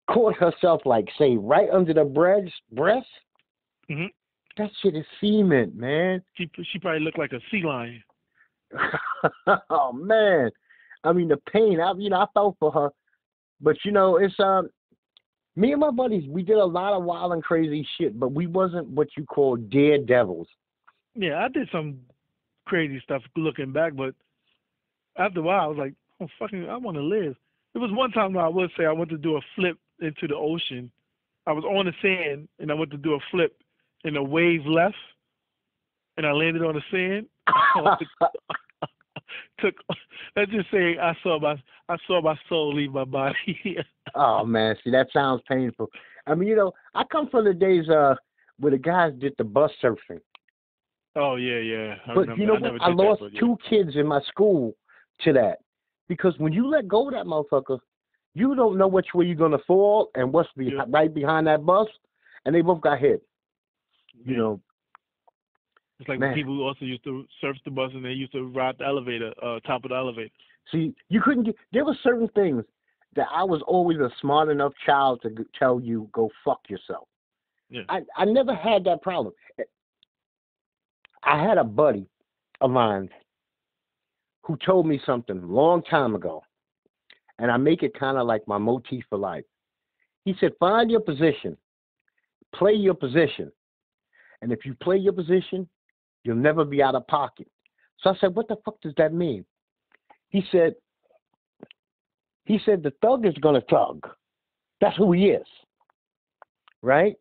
[0.08, 2.52] caught herself like say right under the breast.
[2.72, 3.06] Breast.
[3.90, 4.06] Mm-hmm.
[4.58, 6.22] That shit is cement, man.
[6.34, 8.02] She she probably looked like a sea lion.
[9.70, 10.50] oh man,
[11.04, 11.80] I mean the pain.
[11.80, 12.90] I you know I felt for her,
[13.60, 14.68] but you know it's um
[15.54, 18.46] me and my buddies we did a lot of wild and crazy shit, but we
[18.46, 20.48] wasn't what you call daredevils.
[21.14, 21.98] Yeah, I did some
[22.66, 24.14] crazy stuff looking back, but
[25.16, 27.34] after a while I was like, oh fucking, I want to live.
[27.72, 30.36] There was one time I would say I went to do a flip into the
[30.36, 30.90] ocean.
[31.46, 33.56] I was on the sand and I went to do a flip,
[34.04, 34.96] and a wave left,
[36.16, 37.26] and I landed on the sand.
[39.60, 39.74] took
[40.36, 41.56] let's just say I saw my
[41.88, 43.76] I saw my soul leave my body.
[44.14, 45.88] oh man, see that sounds painful.
[46.26, 48.14] I mean, you know, I come from the days uh
[48.58, 50.20] where the guys did the bus surfing.
[51.14, 51.94] Oh yeah, yeah.
[52.06, 52.42] I but remember.
[52.42, 52.82] you know I what?
[52.82, 53.70] I lost that, two yeah.
[53.70, 54.74] kids in my school
[55.24, 55.58] to that
[56.08, 57.78] because when you let go of that motherfucker,
[58.34, 60.84] you don't know which way you're gonna fall and what's be- yeah.
[60.88, 61.88] right behind that bus,
[62.44, 63.22] and they both got hit.
[64.24, 64.60] You know,
[65.98, 68.48] it's like the people who also used to surf the bus and they used to
[68.48, 70.28] ride the elevator, uh, top of the elevator.
[70.70, 71.56] See, you couldn't get.
[71.72, 72.64] There were certain things
[73.14, 77.08] that I was always a smart enough child to tell you go fuck yourself.
[77.70, 77.82] Yeah.
[77.88, 79.32] I I never had that problem.
[81.22, 82.06] I had a buddy
[82.60, 83.08] of mine
[84.42, 86.42] who told me something long time ago,
[87.38, 89.44] and I make it kind of like my motif for life.
[90.26, 91.56] He said, "Find your position,
[92.54, 93.50] play your position,
[94.42, 95.66] and if you play your position,
[96.26, 97.46] You'll never be out of pocket.
[98.00, 99.44] So I said, What the fuck does that mean?
[100.28, 100.74] He said,
[102.44, 104.08] he said the thug is gonna thug.
[104.80, 105.46] That's who he is.
[106.82, 107.14] Right?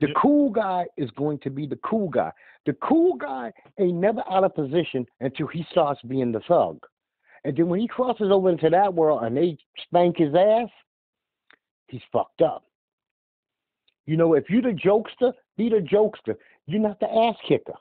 [0.00, 2.32] The cool guy is going to be the cool guy.
[2.66, 6.78] The cool guy ain't never out of position until he starts being the thug.
[7.44, 9.56] And then when he crosses over into that world and they
[9.86, 10.68] spank his ass,
[11.88, 12.64] he's fucked up.
[14.06, 16.36] You know, if you're the jokester, be the jokester.
[16.66, 17.74] You're not the ass kicker.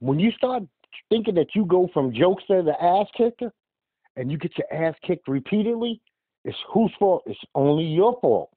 [0.00, 0.62] When you start
[1.08, 3.52] thinking that you go from jokester to ass kicker,
[4.16, 6.00] and you get your ass kicked repeatedly,
[6.44, 7.22] it's whose fault?
[7.26, 8.50] It's only your fault.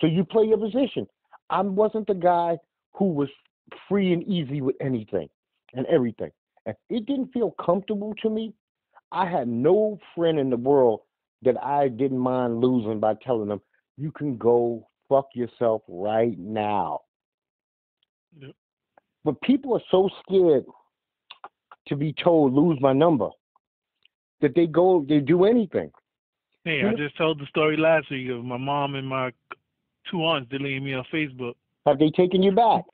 [0.00, 1.06] So you play your position.
[1.50, 2.58] I wasn't the guy
[2.94, 3.28] who was
[3.88, 5.28] free and easy with anything
[5.74, 6.30] and everything.
[6.66, 8.52] If it didn't feel comfortable to me,
[9.12, 11.00] I had no friend in the world
[11.42, 13.60] that I didn't mind losing by telling them,
[13.96, 17.00] you can go fuck yourself right now.
[18.38, 18.54] Yep.
[19.26, 20.64] But people are so scared
[21.88, 23.28] to be told lose my number
[24.40, 25.90] that they go they do anything.
[26.62, 29.32] Hey, I just told the story last week of my mom and my
[30.08, 31.54] two aunts deleting me on Facebook.
[31.86, 32.84] Have they taken you back?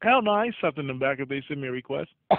[0.00, 2.10] Hell no, I ain't something them back if they send me a request.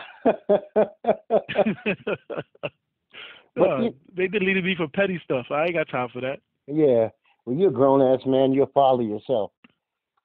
[3.58, 3.84] Uh,
[4.14, 5.46] they deleted me for petty stuff.
[5.50, 6.40] I ain't got time for that.
[6.68, 7.08] yeah.
[7.46, 8.52] Well, you're a grown ass man.
[8.52, 9.52] You're a father yourself.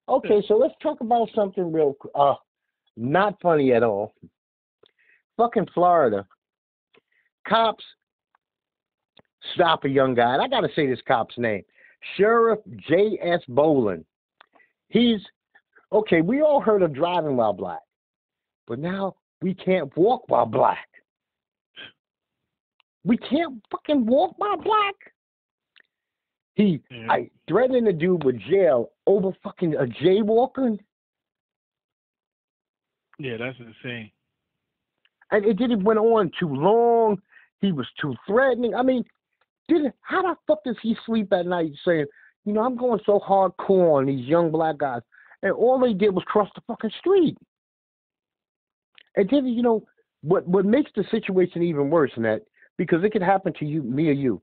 [0.08, 1.94] Okay, so let's talk about something real.
[2.12, 2.34] Uh,
[2.96, 4.14] not funny at all.
[5.36, 6.26] Fucking Florida.
[7.48, 7.84] Cops
[9.54, 10.34] stop a young guy.
[10.34, 11.62] And I got to say this cop's name
[12.16, 13.40] Sheriff J.S.
[13.48, 14.04] Bolen.
[14.88, 15.20] He's
[15.92, 16.20] okay.
[16.20, 17.80] We all heard of driving while black,
[18.66, 20.86] but now we can't walk while black.
[23.04, 24.94] We can't fucking walk while black.
[26.54, 26.82] He.
[27.08, 30.78] I threatened a dude with jail over fucking a jaywalker,
[33.20, 34.10] Yeah, that's insane.
[35.30, 37.20] and it didn't went on too long.
[37.60, 38.74] He was too threatening.
[38.74, 39.04] I mean,
[39.68, 42.06] did how the fuck does he sleep at night saying,
[42.44, 45.02] you know, I'm going so hardcore on these young black guys,
[45.42, 47.36] and all they did was cross the fucking street.
[49.16, 49.84] And then you know
[50.22, 50.46] what?
[50.48, 52.42] What makes the situation even worse that,
[52.78, 54.40] because it could happen to you, me or you.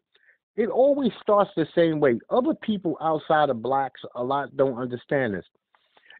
[0.56, 2.20] It always starts the same way.
[2.32, 5.46] Other people outside of blacks a lot don't understand this.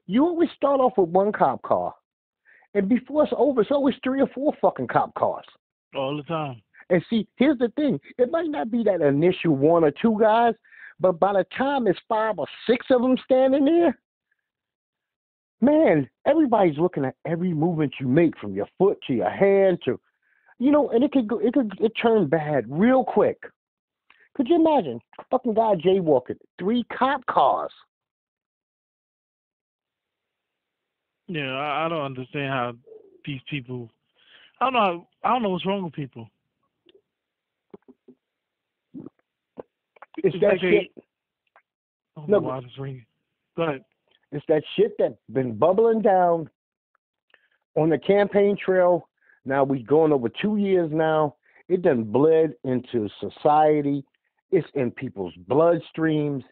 [0.06, 1.94] You always start off with one cop car,
[2.78, 5.46] and before it's over, it's always three or four fucking cop cars.
[5.96, 6.62] All the time.
[6.92, 10.54] And see, here's the thing: it might not be that initial one or two guys,
[11.00, 13.98] but by the time it's five or six of them standing there,
[15.60, 20.00] man, everybody's looking at every movement you make, from your foot to your hand to,
[20.60, 23.42] you know, and it could go, it could it turn bad real quick.
[24.36, 25.00] Could you imagine
[25.32, 27.72] fucking guy jaywalking, three cop cars?
[31.28, 32.74] Yeah, I, I don't understand how
[33.26, 33.90] these people.
[34.60, 34.80] I don't know.
[34.80, 36.30] How, I don't know what's wrong with people.
[40.18, 40.92] It's that like shit.
[42.16, 43.06] Don't oh, No, why it's ringing.
[43.56, 43.86] Go ahead.
[44.32, 46.50] It's that shit that's been bubbling down
[47.76, 49.08] on the campaign trail.
[49.46, 51.36] Now we've gone over two years now.
[51.70, 54.04] It done bled into society.
[54.52, 56.44] It's in people's bloodstreams.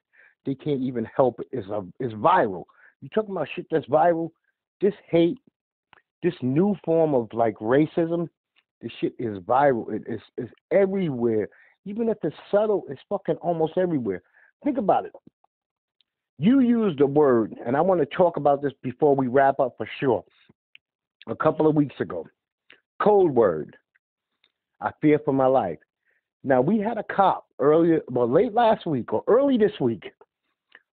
[0.46, 1.48] They can't even help it.
[1.52, 2.66] It's a it's viral.
[3.02, 4.32] You talking about shit that's viral?
[4.82, 5.40] This hate,
[6.24, 8.30] this new form of like racism,
[8.82, 9.92] this shit is viral.
[9.94, 11.48] It is it's everywhere.
[11.86, 14.22] Even if it's subtle, it's fucking almost everywhere.
[14.64, 15.14] Think about it
[16.38, 19.76] you used the word, and I want to talk about this before we wrap up
[19.78, 20.24] for sure.
[21.28, 22.26] A couple of weeks ago,
[23.02, 23.76] code word.
[24.82, 25.80] I fear for my life.
[26.44, 30.12] Now we had a cop earlier, well, late last week or early this week.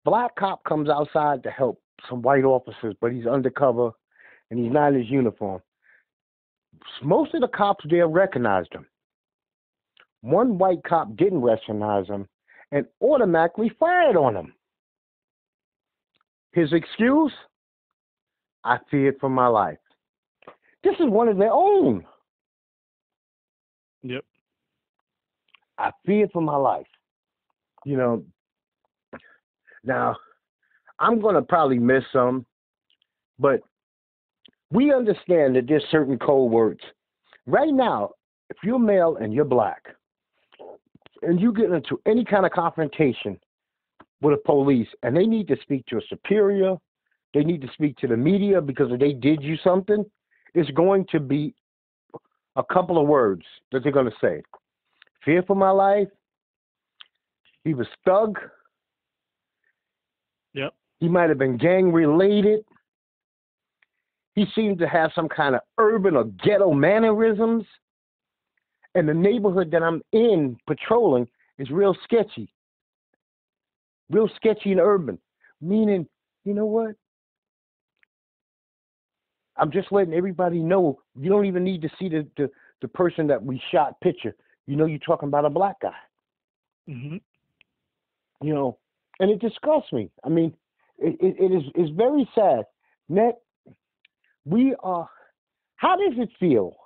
[0.04, 3.90] Black cop comes outside to help some white officers, but he's undercover
[4.50, 5.60] and he's not in his uniform.
[7.02, 8.86] Most of the cops there recognized him.
[10.20, 12.28] One white cop didn't recognize him
[12.72, 14.54] and automatically fired on him.
[16.52, 17.32] His excuse?
[18.64, 19.78] I feared for my life.
[20.82, 22.04] This is one of their own.
[24.02, 24.24] Yep.
[25.78, 26.86] I feared for my life.
[27.84, 28.24] You know,
[29.84, 30.16] now
[31.00, 32.44] I'm going to probably miss some,
[33.38, 33.60] but
[34.70, 36.80] we understand that there's certain code words.
[37.46, 38.10] Right now,
[38.50, 39.82] if you're male and you're black,
[41.22, 43.38] and you get into any kind of confrontation
[44.20, 46.76] with the police, and they need to speak to a superior,
[47.34, 50.04] they need to speak to the media because if they did you something,
[50.54, 51.54] it's going to be
[52.56, 54.42] a couple of words that they're going to say.
[55.24, 56.08] Fear for my life.
[57.64, 58.38] He was thug.
[60.54, 60.74] Yep.
[61.00, 62.64] He might have been gang related.
[64.34, 67.64] He seemed to have some kind of urban or ghetto mannerisms.
[68.94, 71.28] And the neighborhood that I'm in patrolling
[71.58, 72.52] is real sketchy.
[74.10, 75.18] Real sketchy and urban.
[75.60, 76.06] Meaning,
[76.44, 76.94] you know what?
[79.56, 83.26] I'm just letting everybody know you don't even need to see the, the, the person
[83.26, 84.34] that we shot picture.
[84.66, 85.96] You know you're talking about a black guy.
[86.86, 87.16] hmm
[88.40, 88.78] You know,
[89.18, 90.10] and it disgusts me.
[90.24, 90.54] I mean,
[90.98, 92.64] it, it, is it's very sad.
[93.08, 93.38] Net,
[94.44, 95.08] we are.
[95.76, 96.76] How does it feel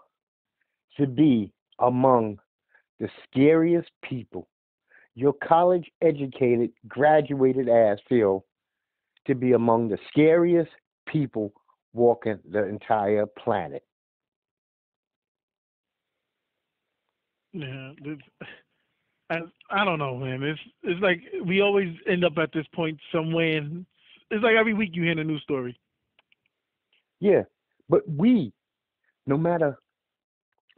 [0.99, 2.39] to be among
[3.01, 4.49] the scariest people
[5.15, 8.45] your college educated, graduated ass feel
[9.27, 10.71] to be among the scariest
[11.07, 11.53] people
[11.93, 13.85] walking the entire planet?
[17.53, 17.93] Yeah,
[19.29, 19.41] I
[19.71, 20.43] I don't know, man.
[20.43, 23.85] It's it's like we always end up at this point somewhere, and
[24.33, 25.79] it's like every week you hear a new story.
[27.21, 27.43] Yeah,
[27.89, 28.53] but we,
[29.27, 29.79] no matter,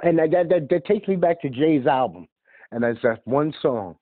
[0.03, 2.27] and that that, that takes me back to Jay's album,
[2.73, 3.95] and there's that one song,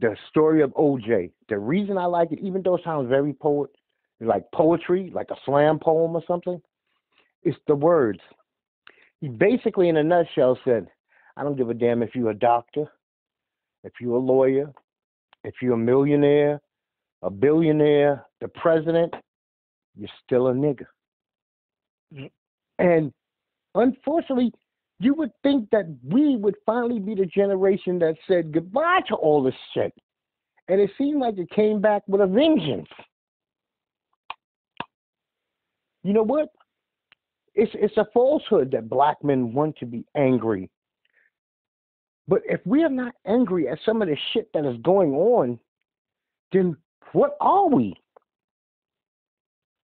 [0.00, 1.32] the story of OJ.
[1.48, 3.70] The reason I like it, even though it sounds very poet,
[4.20, 6.62] like poetry, like a slam poem or something,
[7.42, 8.20] it's the words.
[9.20, 10.86] He basically, in a nutshell, said,
[11.36, 12.86] "I don't give a damn if you're a doctor,
[13.82, 14.72] if you're a lawyer,
[15.42, 16.60] if you're a millionaire,
[17.22, 19.14] a billionaire, the president,
[19.96, 20.86] you're still a nigger.
[22.10, 22.30] Yep.
[22.78, 23.12] And
[23.74, 24.52] unfortunately,
[25.00, 29.42] you would think that we would finally be the generation that said goodbye to all
[29.42, 29.92] this shit.
[30.68, 32.88] And it seemed like it came back with a vengeance.
[36.02, 36.50] You know what?
[37.54, 40.68] It's it's a falsehood that black men want to be angry
[42.26, 45.58] but if we are not angry at some of the shit that is going on,
[46.52, 46.76] then
[47.12, 47.94] what are we?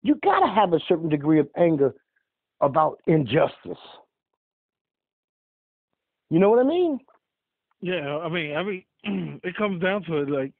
[0.02, 1.93] You got to have a certain degree of anger
[2.62, 3.78] about injustice.
[6.30, 7.00] You know what I mean?
[7.82, 8.84] Yeah, I mean, I mean,
[9.43, 10.30] it comes down to it.
[10.30, 10.54] Like,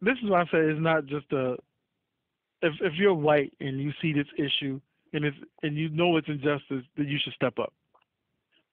[0.00, 1.56] this is why I say it's not just a.
[2.64, 4.80] If if you're white and you see this issue
[5.12, 7.72] and it's and you know it's injustice, then you should step up.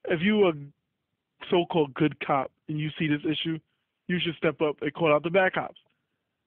[0.06, 0.54] If you are
[1.50, 3.60] so-called good cop and you see this issue,
[4.08, 5.80] you should step up and call out the bad cops.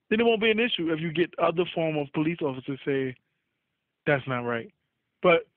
[0.09, 3.15] Then it won't be an issue if you get other form of police officers say
[4.05, 4.71] that's not right.
[5.21, 5.47] But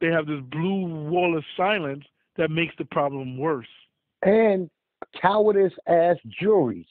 [0.00, 2.04] they have this blue wall of silence
[2.36, 3.66] that makes the problem worse.
[4.22, 4.70] And
[5.20, 6.86] cowardice ass juries.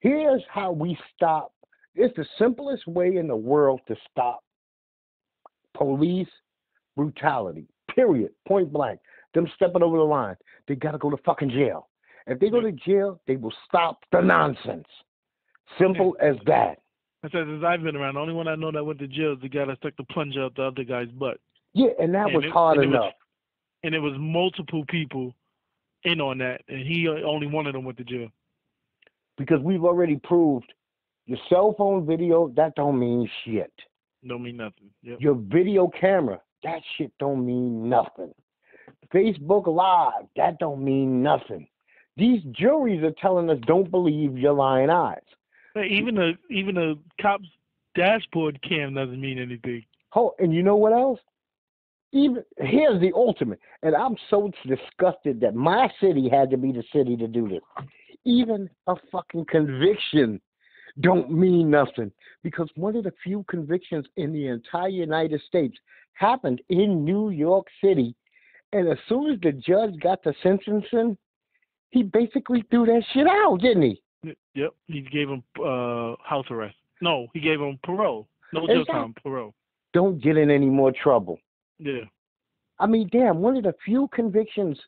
[0.00, 1.52] Here's how we stop.
[1.94, 4.42] It's the simplest way in the world to stop
[5.76, 6.28] police
[6.96, 7.66] brutality.
[7.94, 8.30] Period.
[8.46, 9.00] Point blank.
[9.34, 10.36] Them stepping over the line
[10.68, 11.88] they got to go to fucking jail.
[12.26, 14.86] If they go to jail, they will stop the nonsense.
[15.78, 16.78] Simple as that.
[17.22, 19.34] I said, since I've been around, the only one I know that went to jail
[19.34, 21.38] is the guy that stuck the plunger up the other guy's butt.
[21.74, 23.02] Yeah, and that and was it, hard and enough.
[23.02, 23.12] Was,
[23.84, 25.34] and it was multiple people
[26.04, 28.28] in on that, and he uh, only one of them went to jail.
[29.36, 30.72] Because we've already proved
[31.26, 33.72] your cell phone video that don't mean shit.
[34.26, 34.90] Don't mean nothing.
[35.02, 35.20] Yep.
[35.20, 38.32] Your video camera that shit don't mean nothing.
[39.14, 41.66] Facebook Live, that don't mean nothing.
[42.16, 45.18] These juries are telling us don't believe your lying eyes.
[45.76, 47.48] Even a even a cop's
[47.94, 49.84] dashboard cam doesn't mean anything.
[50.14, 51.20] Oh, and you know what else?
[52.12, 56.82] Even here's the ultimate, and I'm so disgusted that my city had to be the
[56.92, 57.60] city to do this.
[58.24, 60.40] Even a fucking conviction
[61.00, 62.10] don't mean nothing
[62.42, 65.78] because one of the few convictions in the entire United States
[66.14, 68.16] happened in New York City
[68.72, 71.16] and as soon as the judge got the sentencing,
[71.90, 74.02] he basically threw that shit out, didn't he?
[74.22, 74.74] Yep.
[74.86, 76.76] He gave him uh, house arrest.
[77.00, 78.28] No, he gave him parole.
[78.52, 79.54] No jail time, parole.
[79.92, 81.38] Don't get in any more trouble.
[81.78, 82.04] Yeah.
[82.78, 84.78] I mean, damn, one of the few convictions,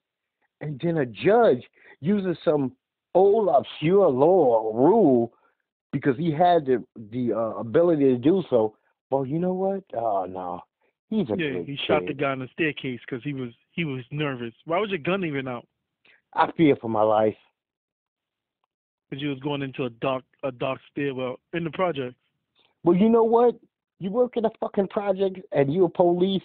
[0.61, 1.63] and then a judge
[2.01, 2.73] uses some
[3.15, 5.33] old obscure law or rule
[5.93, 8.75] because he had the the uh, ability to do so.
[9.11, 9.85] Well, you know what?
[9.95, 10.61] Oh no,
[11.11, 11.63] he's a yeah.
[11.65, 14.55] he shot the guy on the staircase because he was he was nervous.
[14.65, 15.67] Why was your gun even out?
[16.35, 17.37] I fear for my life.
[19.13, 22.15] Because you was going into a dark a dark stairwell in the project.
[22.83, 23.57] Well, you know what?
[23.99, 26.43] You work in a fucking project and you're police,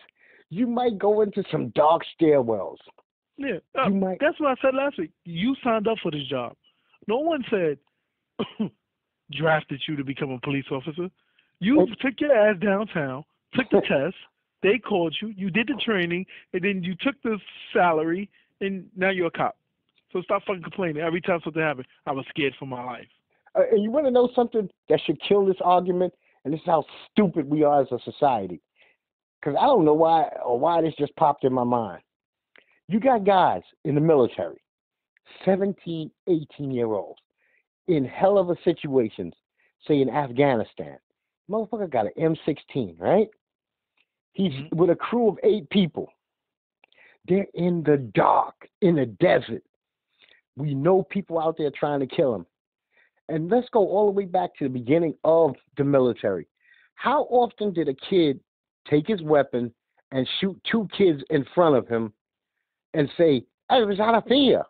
[0.49, 2.75] you might go into some dark stairwells.
[3.37, 4.17] Yeah, uh, might...
[4.19, 5.11] that's what I said last week.
[5.23, 6.57] You signed up for this job.
[7.07, 7.77] No one said
[9.31, 11.07] drafted you to become a police officer.
[11.61, 14.17] You took your ass downtown, took the test,
[14.61, 17.39] they called you, you did the training, and then you took the
[17.71, 19.55] salary, and now you're a cop.
[20.17, 21.03] So stop fucking complaining.
[21.03, 23.05] Every time something happened, I was scared for my life.
[23.53, 26.11] Uh, and you want to know something that should kill this argument?
[26.43, 28.59] And this is how stupid we are as a society.
[29.39, 32.01] Because I don't know why or why this just popped in my mind.
[32.87, 34.59] You got guys in the military,
[35.45, 37.19] 17, 18 year olds,
[37.87, 39.35] in hell of a situations,
[39.87, 40.97] say in Afghanistan.
[41.47, 43.27] Motherfucker got an M16, right?
[44.33, 44.77] He's mm-hmm.
[44.77, 46.11] with a crew of eight people.
[47.27, 49.61] They're in the dark, in the desert.
[50.57, 52.45] We know people out there trying to kill him.
[53.29, 56.47] And let's go all the way back to the beginning of the military.
[56.95, 58.39] How often did a kid
[58.89, 59.71] take his weapon
[60.11, 62.11] and shoot two kids in front of him
[62.93, 64.63] and say, "I was out of fear"?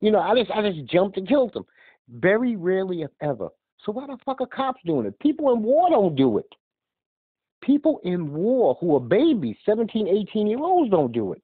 [0.00, 1.66] You know, I just I just jumped and killed them.
[2.08, 3.48] Very rarely, if ever.
[3.84, 5.18] So why the fuck are cops doing it?
[5.18, 6.54] People in war don't do it.
[7.62, 11.42] People in war who are babies, 17, 18 year olds, don't do it.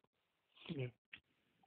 [0.69, 0.87] Yeah.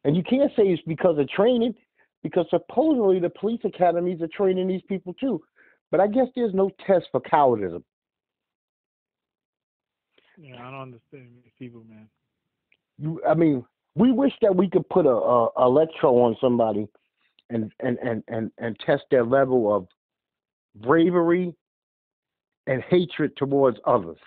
[0.03, 1.75] And you can't say it's because of training,
[2.23, 5.41] because supposedly the police academies are training these people too.
[5.91, 7.81] But I guess there's no test for cowardice.
[10.37, 12.09] Yeah, I don't understand these people, man.
[12.97, 13.63] You, I mean,
[13.95, 16.87] we wish that we could put a, a electro on somebody
[17.49, 19.87] and and and and and test their level of
[20.81, 21.53] bravery
[22.65, 24.17] and hatred towards others.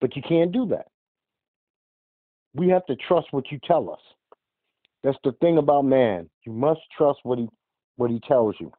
[0.00, 0.86] But you can't do that.
[2.54, 4.00] We have to trust what you tell us.
[5.02, 6.28] That's the thing about man.
[6.44, 7.48] You must trust what he
[7.96, 8.72] what he tells you.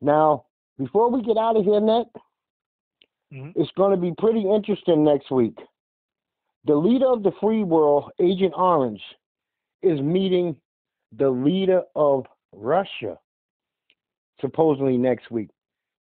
[0.00, 0.46] Now,
[0.78, 2.06] before we get out of here, Net,
[3.32, 3.52] Mhm.
[3.56, 5.58] it's going to be pretty interesting next week.
[6.64, 9.02] The leader of the free world, Agent Orange,
[9.82, 10.60] is meeting
[11.12, 13.18] the leader of Russia
[14.40, 15.50] supposedly next week.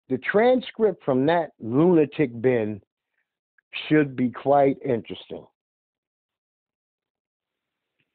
[0.09, 2.81] The transcript from that lunatic bin
[3.87, 5.45] should be quite interesting.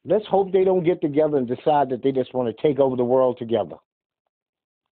[0.05, 2.97] Let's hope they don't get together and decide that they just want to take over
[2.97, 3.77] the world together.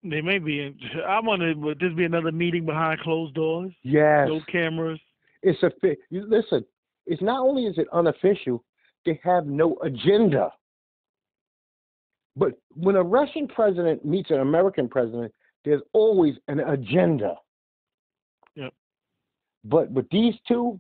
[0.03, 0.75] They may be.
[1.07, 3.71] I wonder, would this be another meeting behind closed doors?
[3.83, 4.27] Yes.
[4.29, 4.99] No cameras.
[5.41, 5.71] It's a
[6.11, 6.65] listen.
[7.05, 8.63] It's not only is it unofficial,
[9.05, 10.51] they have no agenda.
[12.35, 15.33] But when a Russian president meets an American president,
[15.65, 17.35] there's always an agenda.
[18.55, 18.73] Yep.
[19.65, 20.79] But with these two,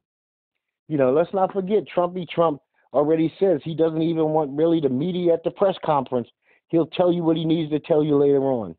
[0.87, 2.61] you know, let's not forget Trumpy Trump
[2.93, 6.27] already says he doesn't even want really the media at the press conference.
[6.69, 8.75] He'll tell you what he needs to tell you later on.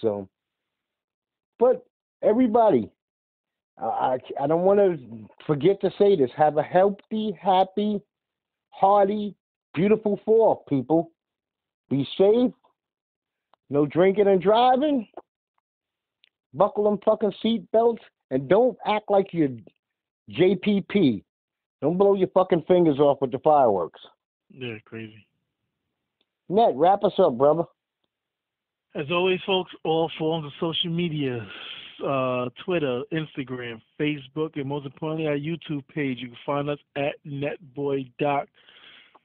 [0.00, 0.28] So,
[1.58, 1.84] but
[2.22, 2.90] everybody,
[3.78, 6.30] I, I don't want to forget to say this.
[6.36, 8.00] Have a healthy, happy,
[8.70, 9.34] hearty,
[9.74, 11.12] beautiful fall, people.
[11.88, 12.52] Be safe.
[13.68, 15.06] No drinking and driving.
[16.52, 19.50] Buckle them fucking seat belts and don't act like you're
[20.30, 21.22] JPP.
[21.80, 24.00] Don't blow your fucking fingers off with the fireworks.
[24.58, 25.26] They're crazy.
[26.48, 27.64] Net, wrap us up, brother.
[28.94, 31.46] As always, folks, all forms of social media
[32.06, 36.18] uh, Twitter, Instagram, Facebook, and most importantly, our YouTube page.
[36.18, 38.46] You can find us at NetBoyDoc.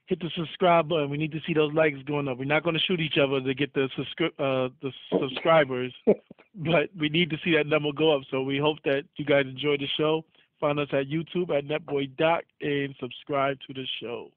[0.06, 1.10] Hit the subscribe button.
[1.10, 2.38] We need to see those likes going up.
[2.38, 5.92] We're not going to shoot each other to get the subscri- uh, the subscribers,
[6.54, 8.22] but we need to see that number go up.
[8.30, 10.24] So we hope that you guys enjoy the show.
[10.60, 14.30] Find us at YouTube at Netboy NetBoyDoc and subscribe to the show.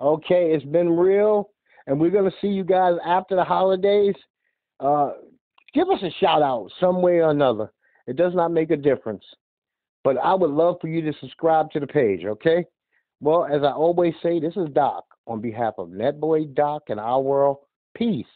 [0.00, 1.50] Okay, it's been real,
[1.86, 4.14] and we're gonna see you guys after the holidays.
[4.80, 5.12] Uh,
[5.72, 7.70] give us a shout out some way or another.
[8.06, 9.24] It does not make a difference,
[10.04, 12.24] but I would love for you to subscribe to the page.
[12.24, 12.64] Okay.
[13.20, 17.20] Well, as I always say, this is Doc on behalf of NetBoy Doc and our
[17.20, 17.58] world.
[17.94, 18.26] Peace.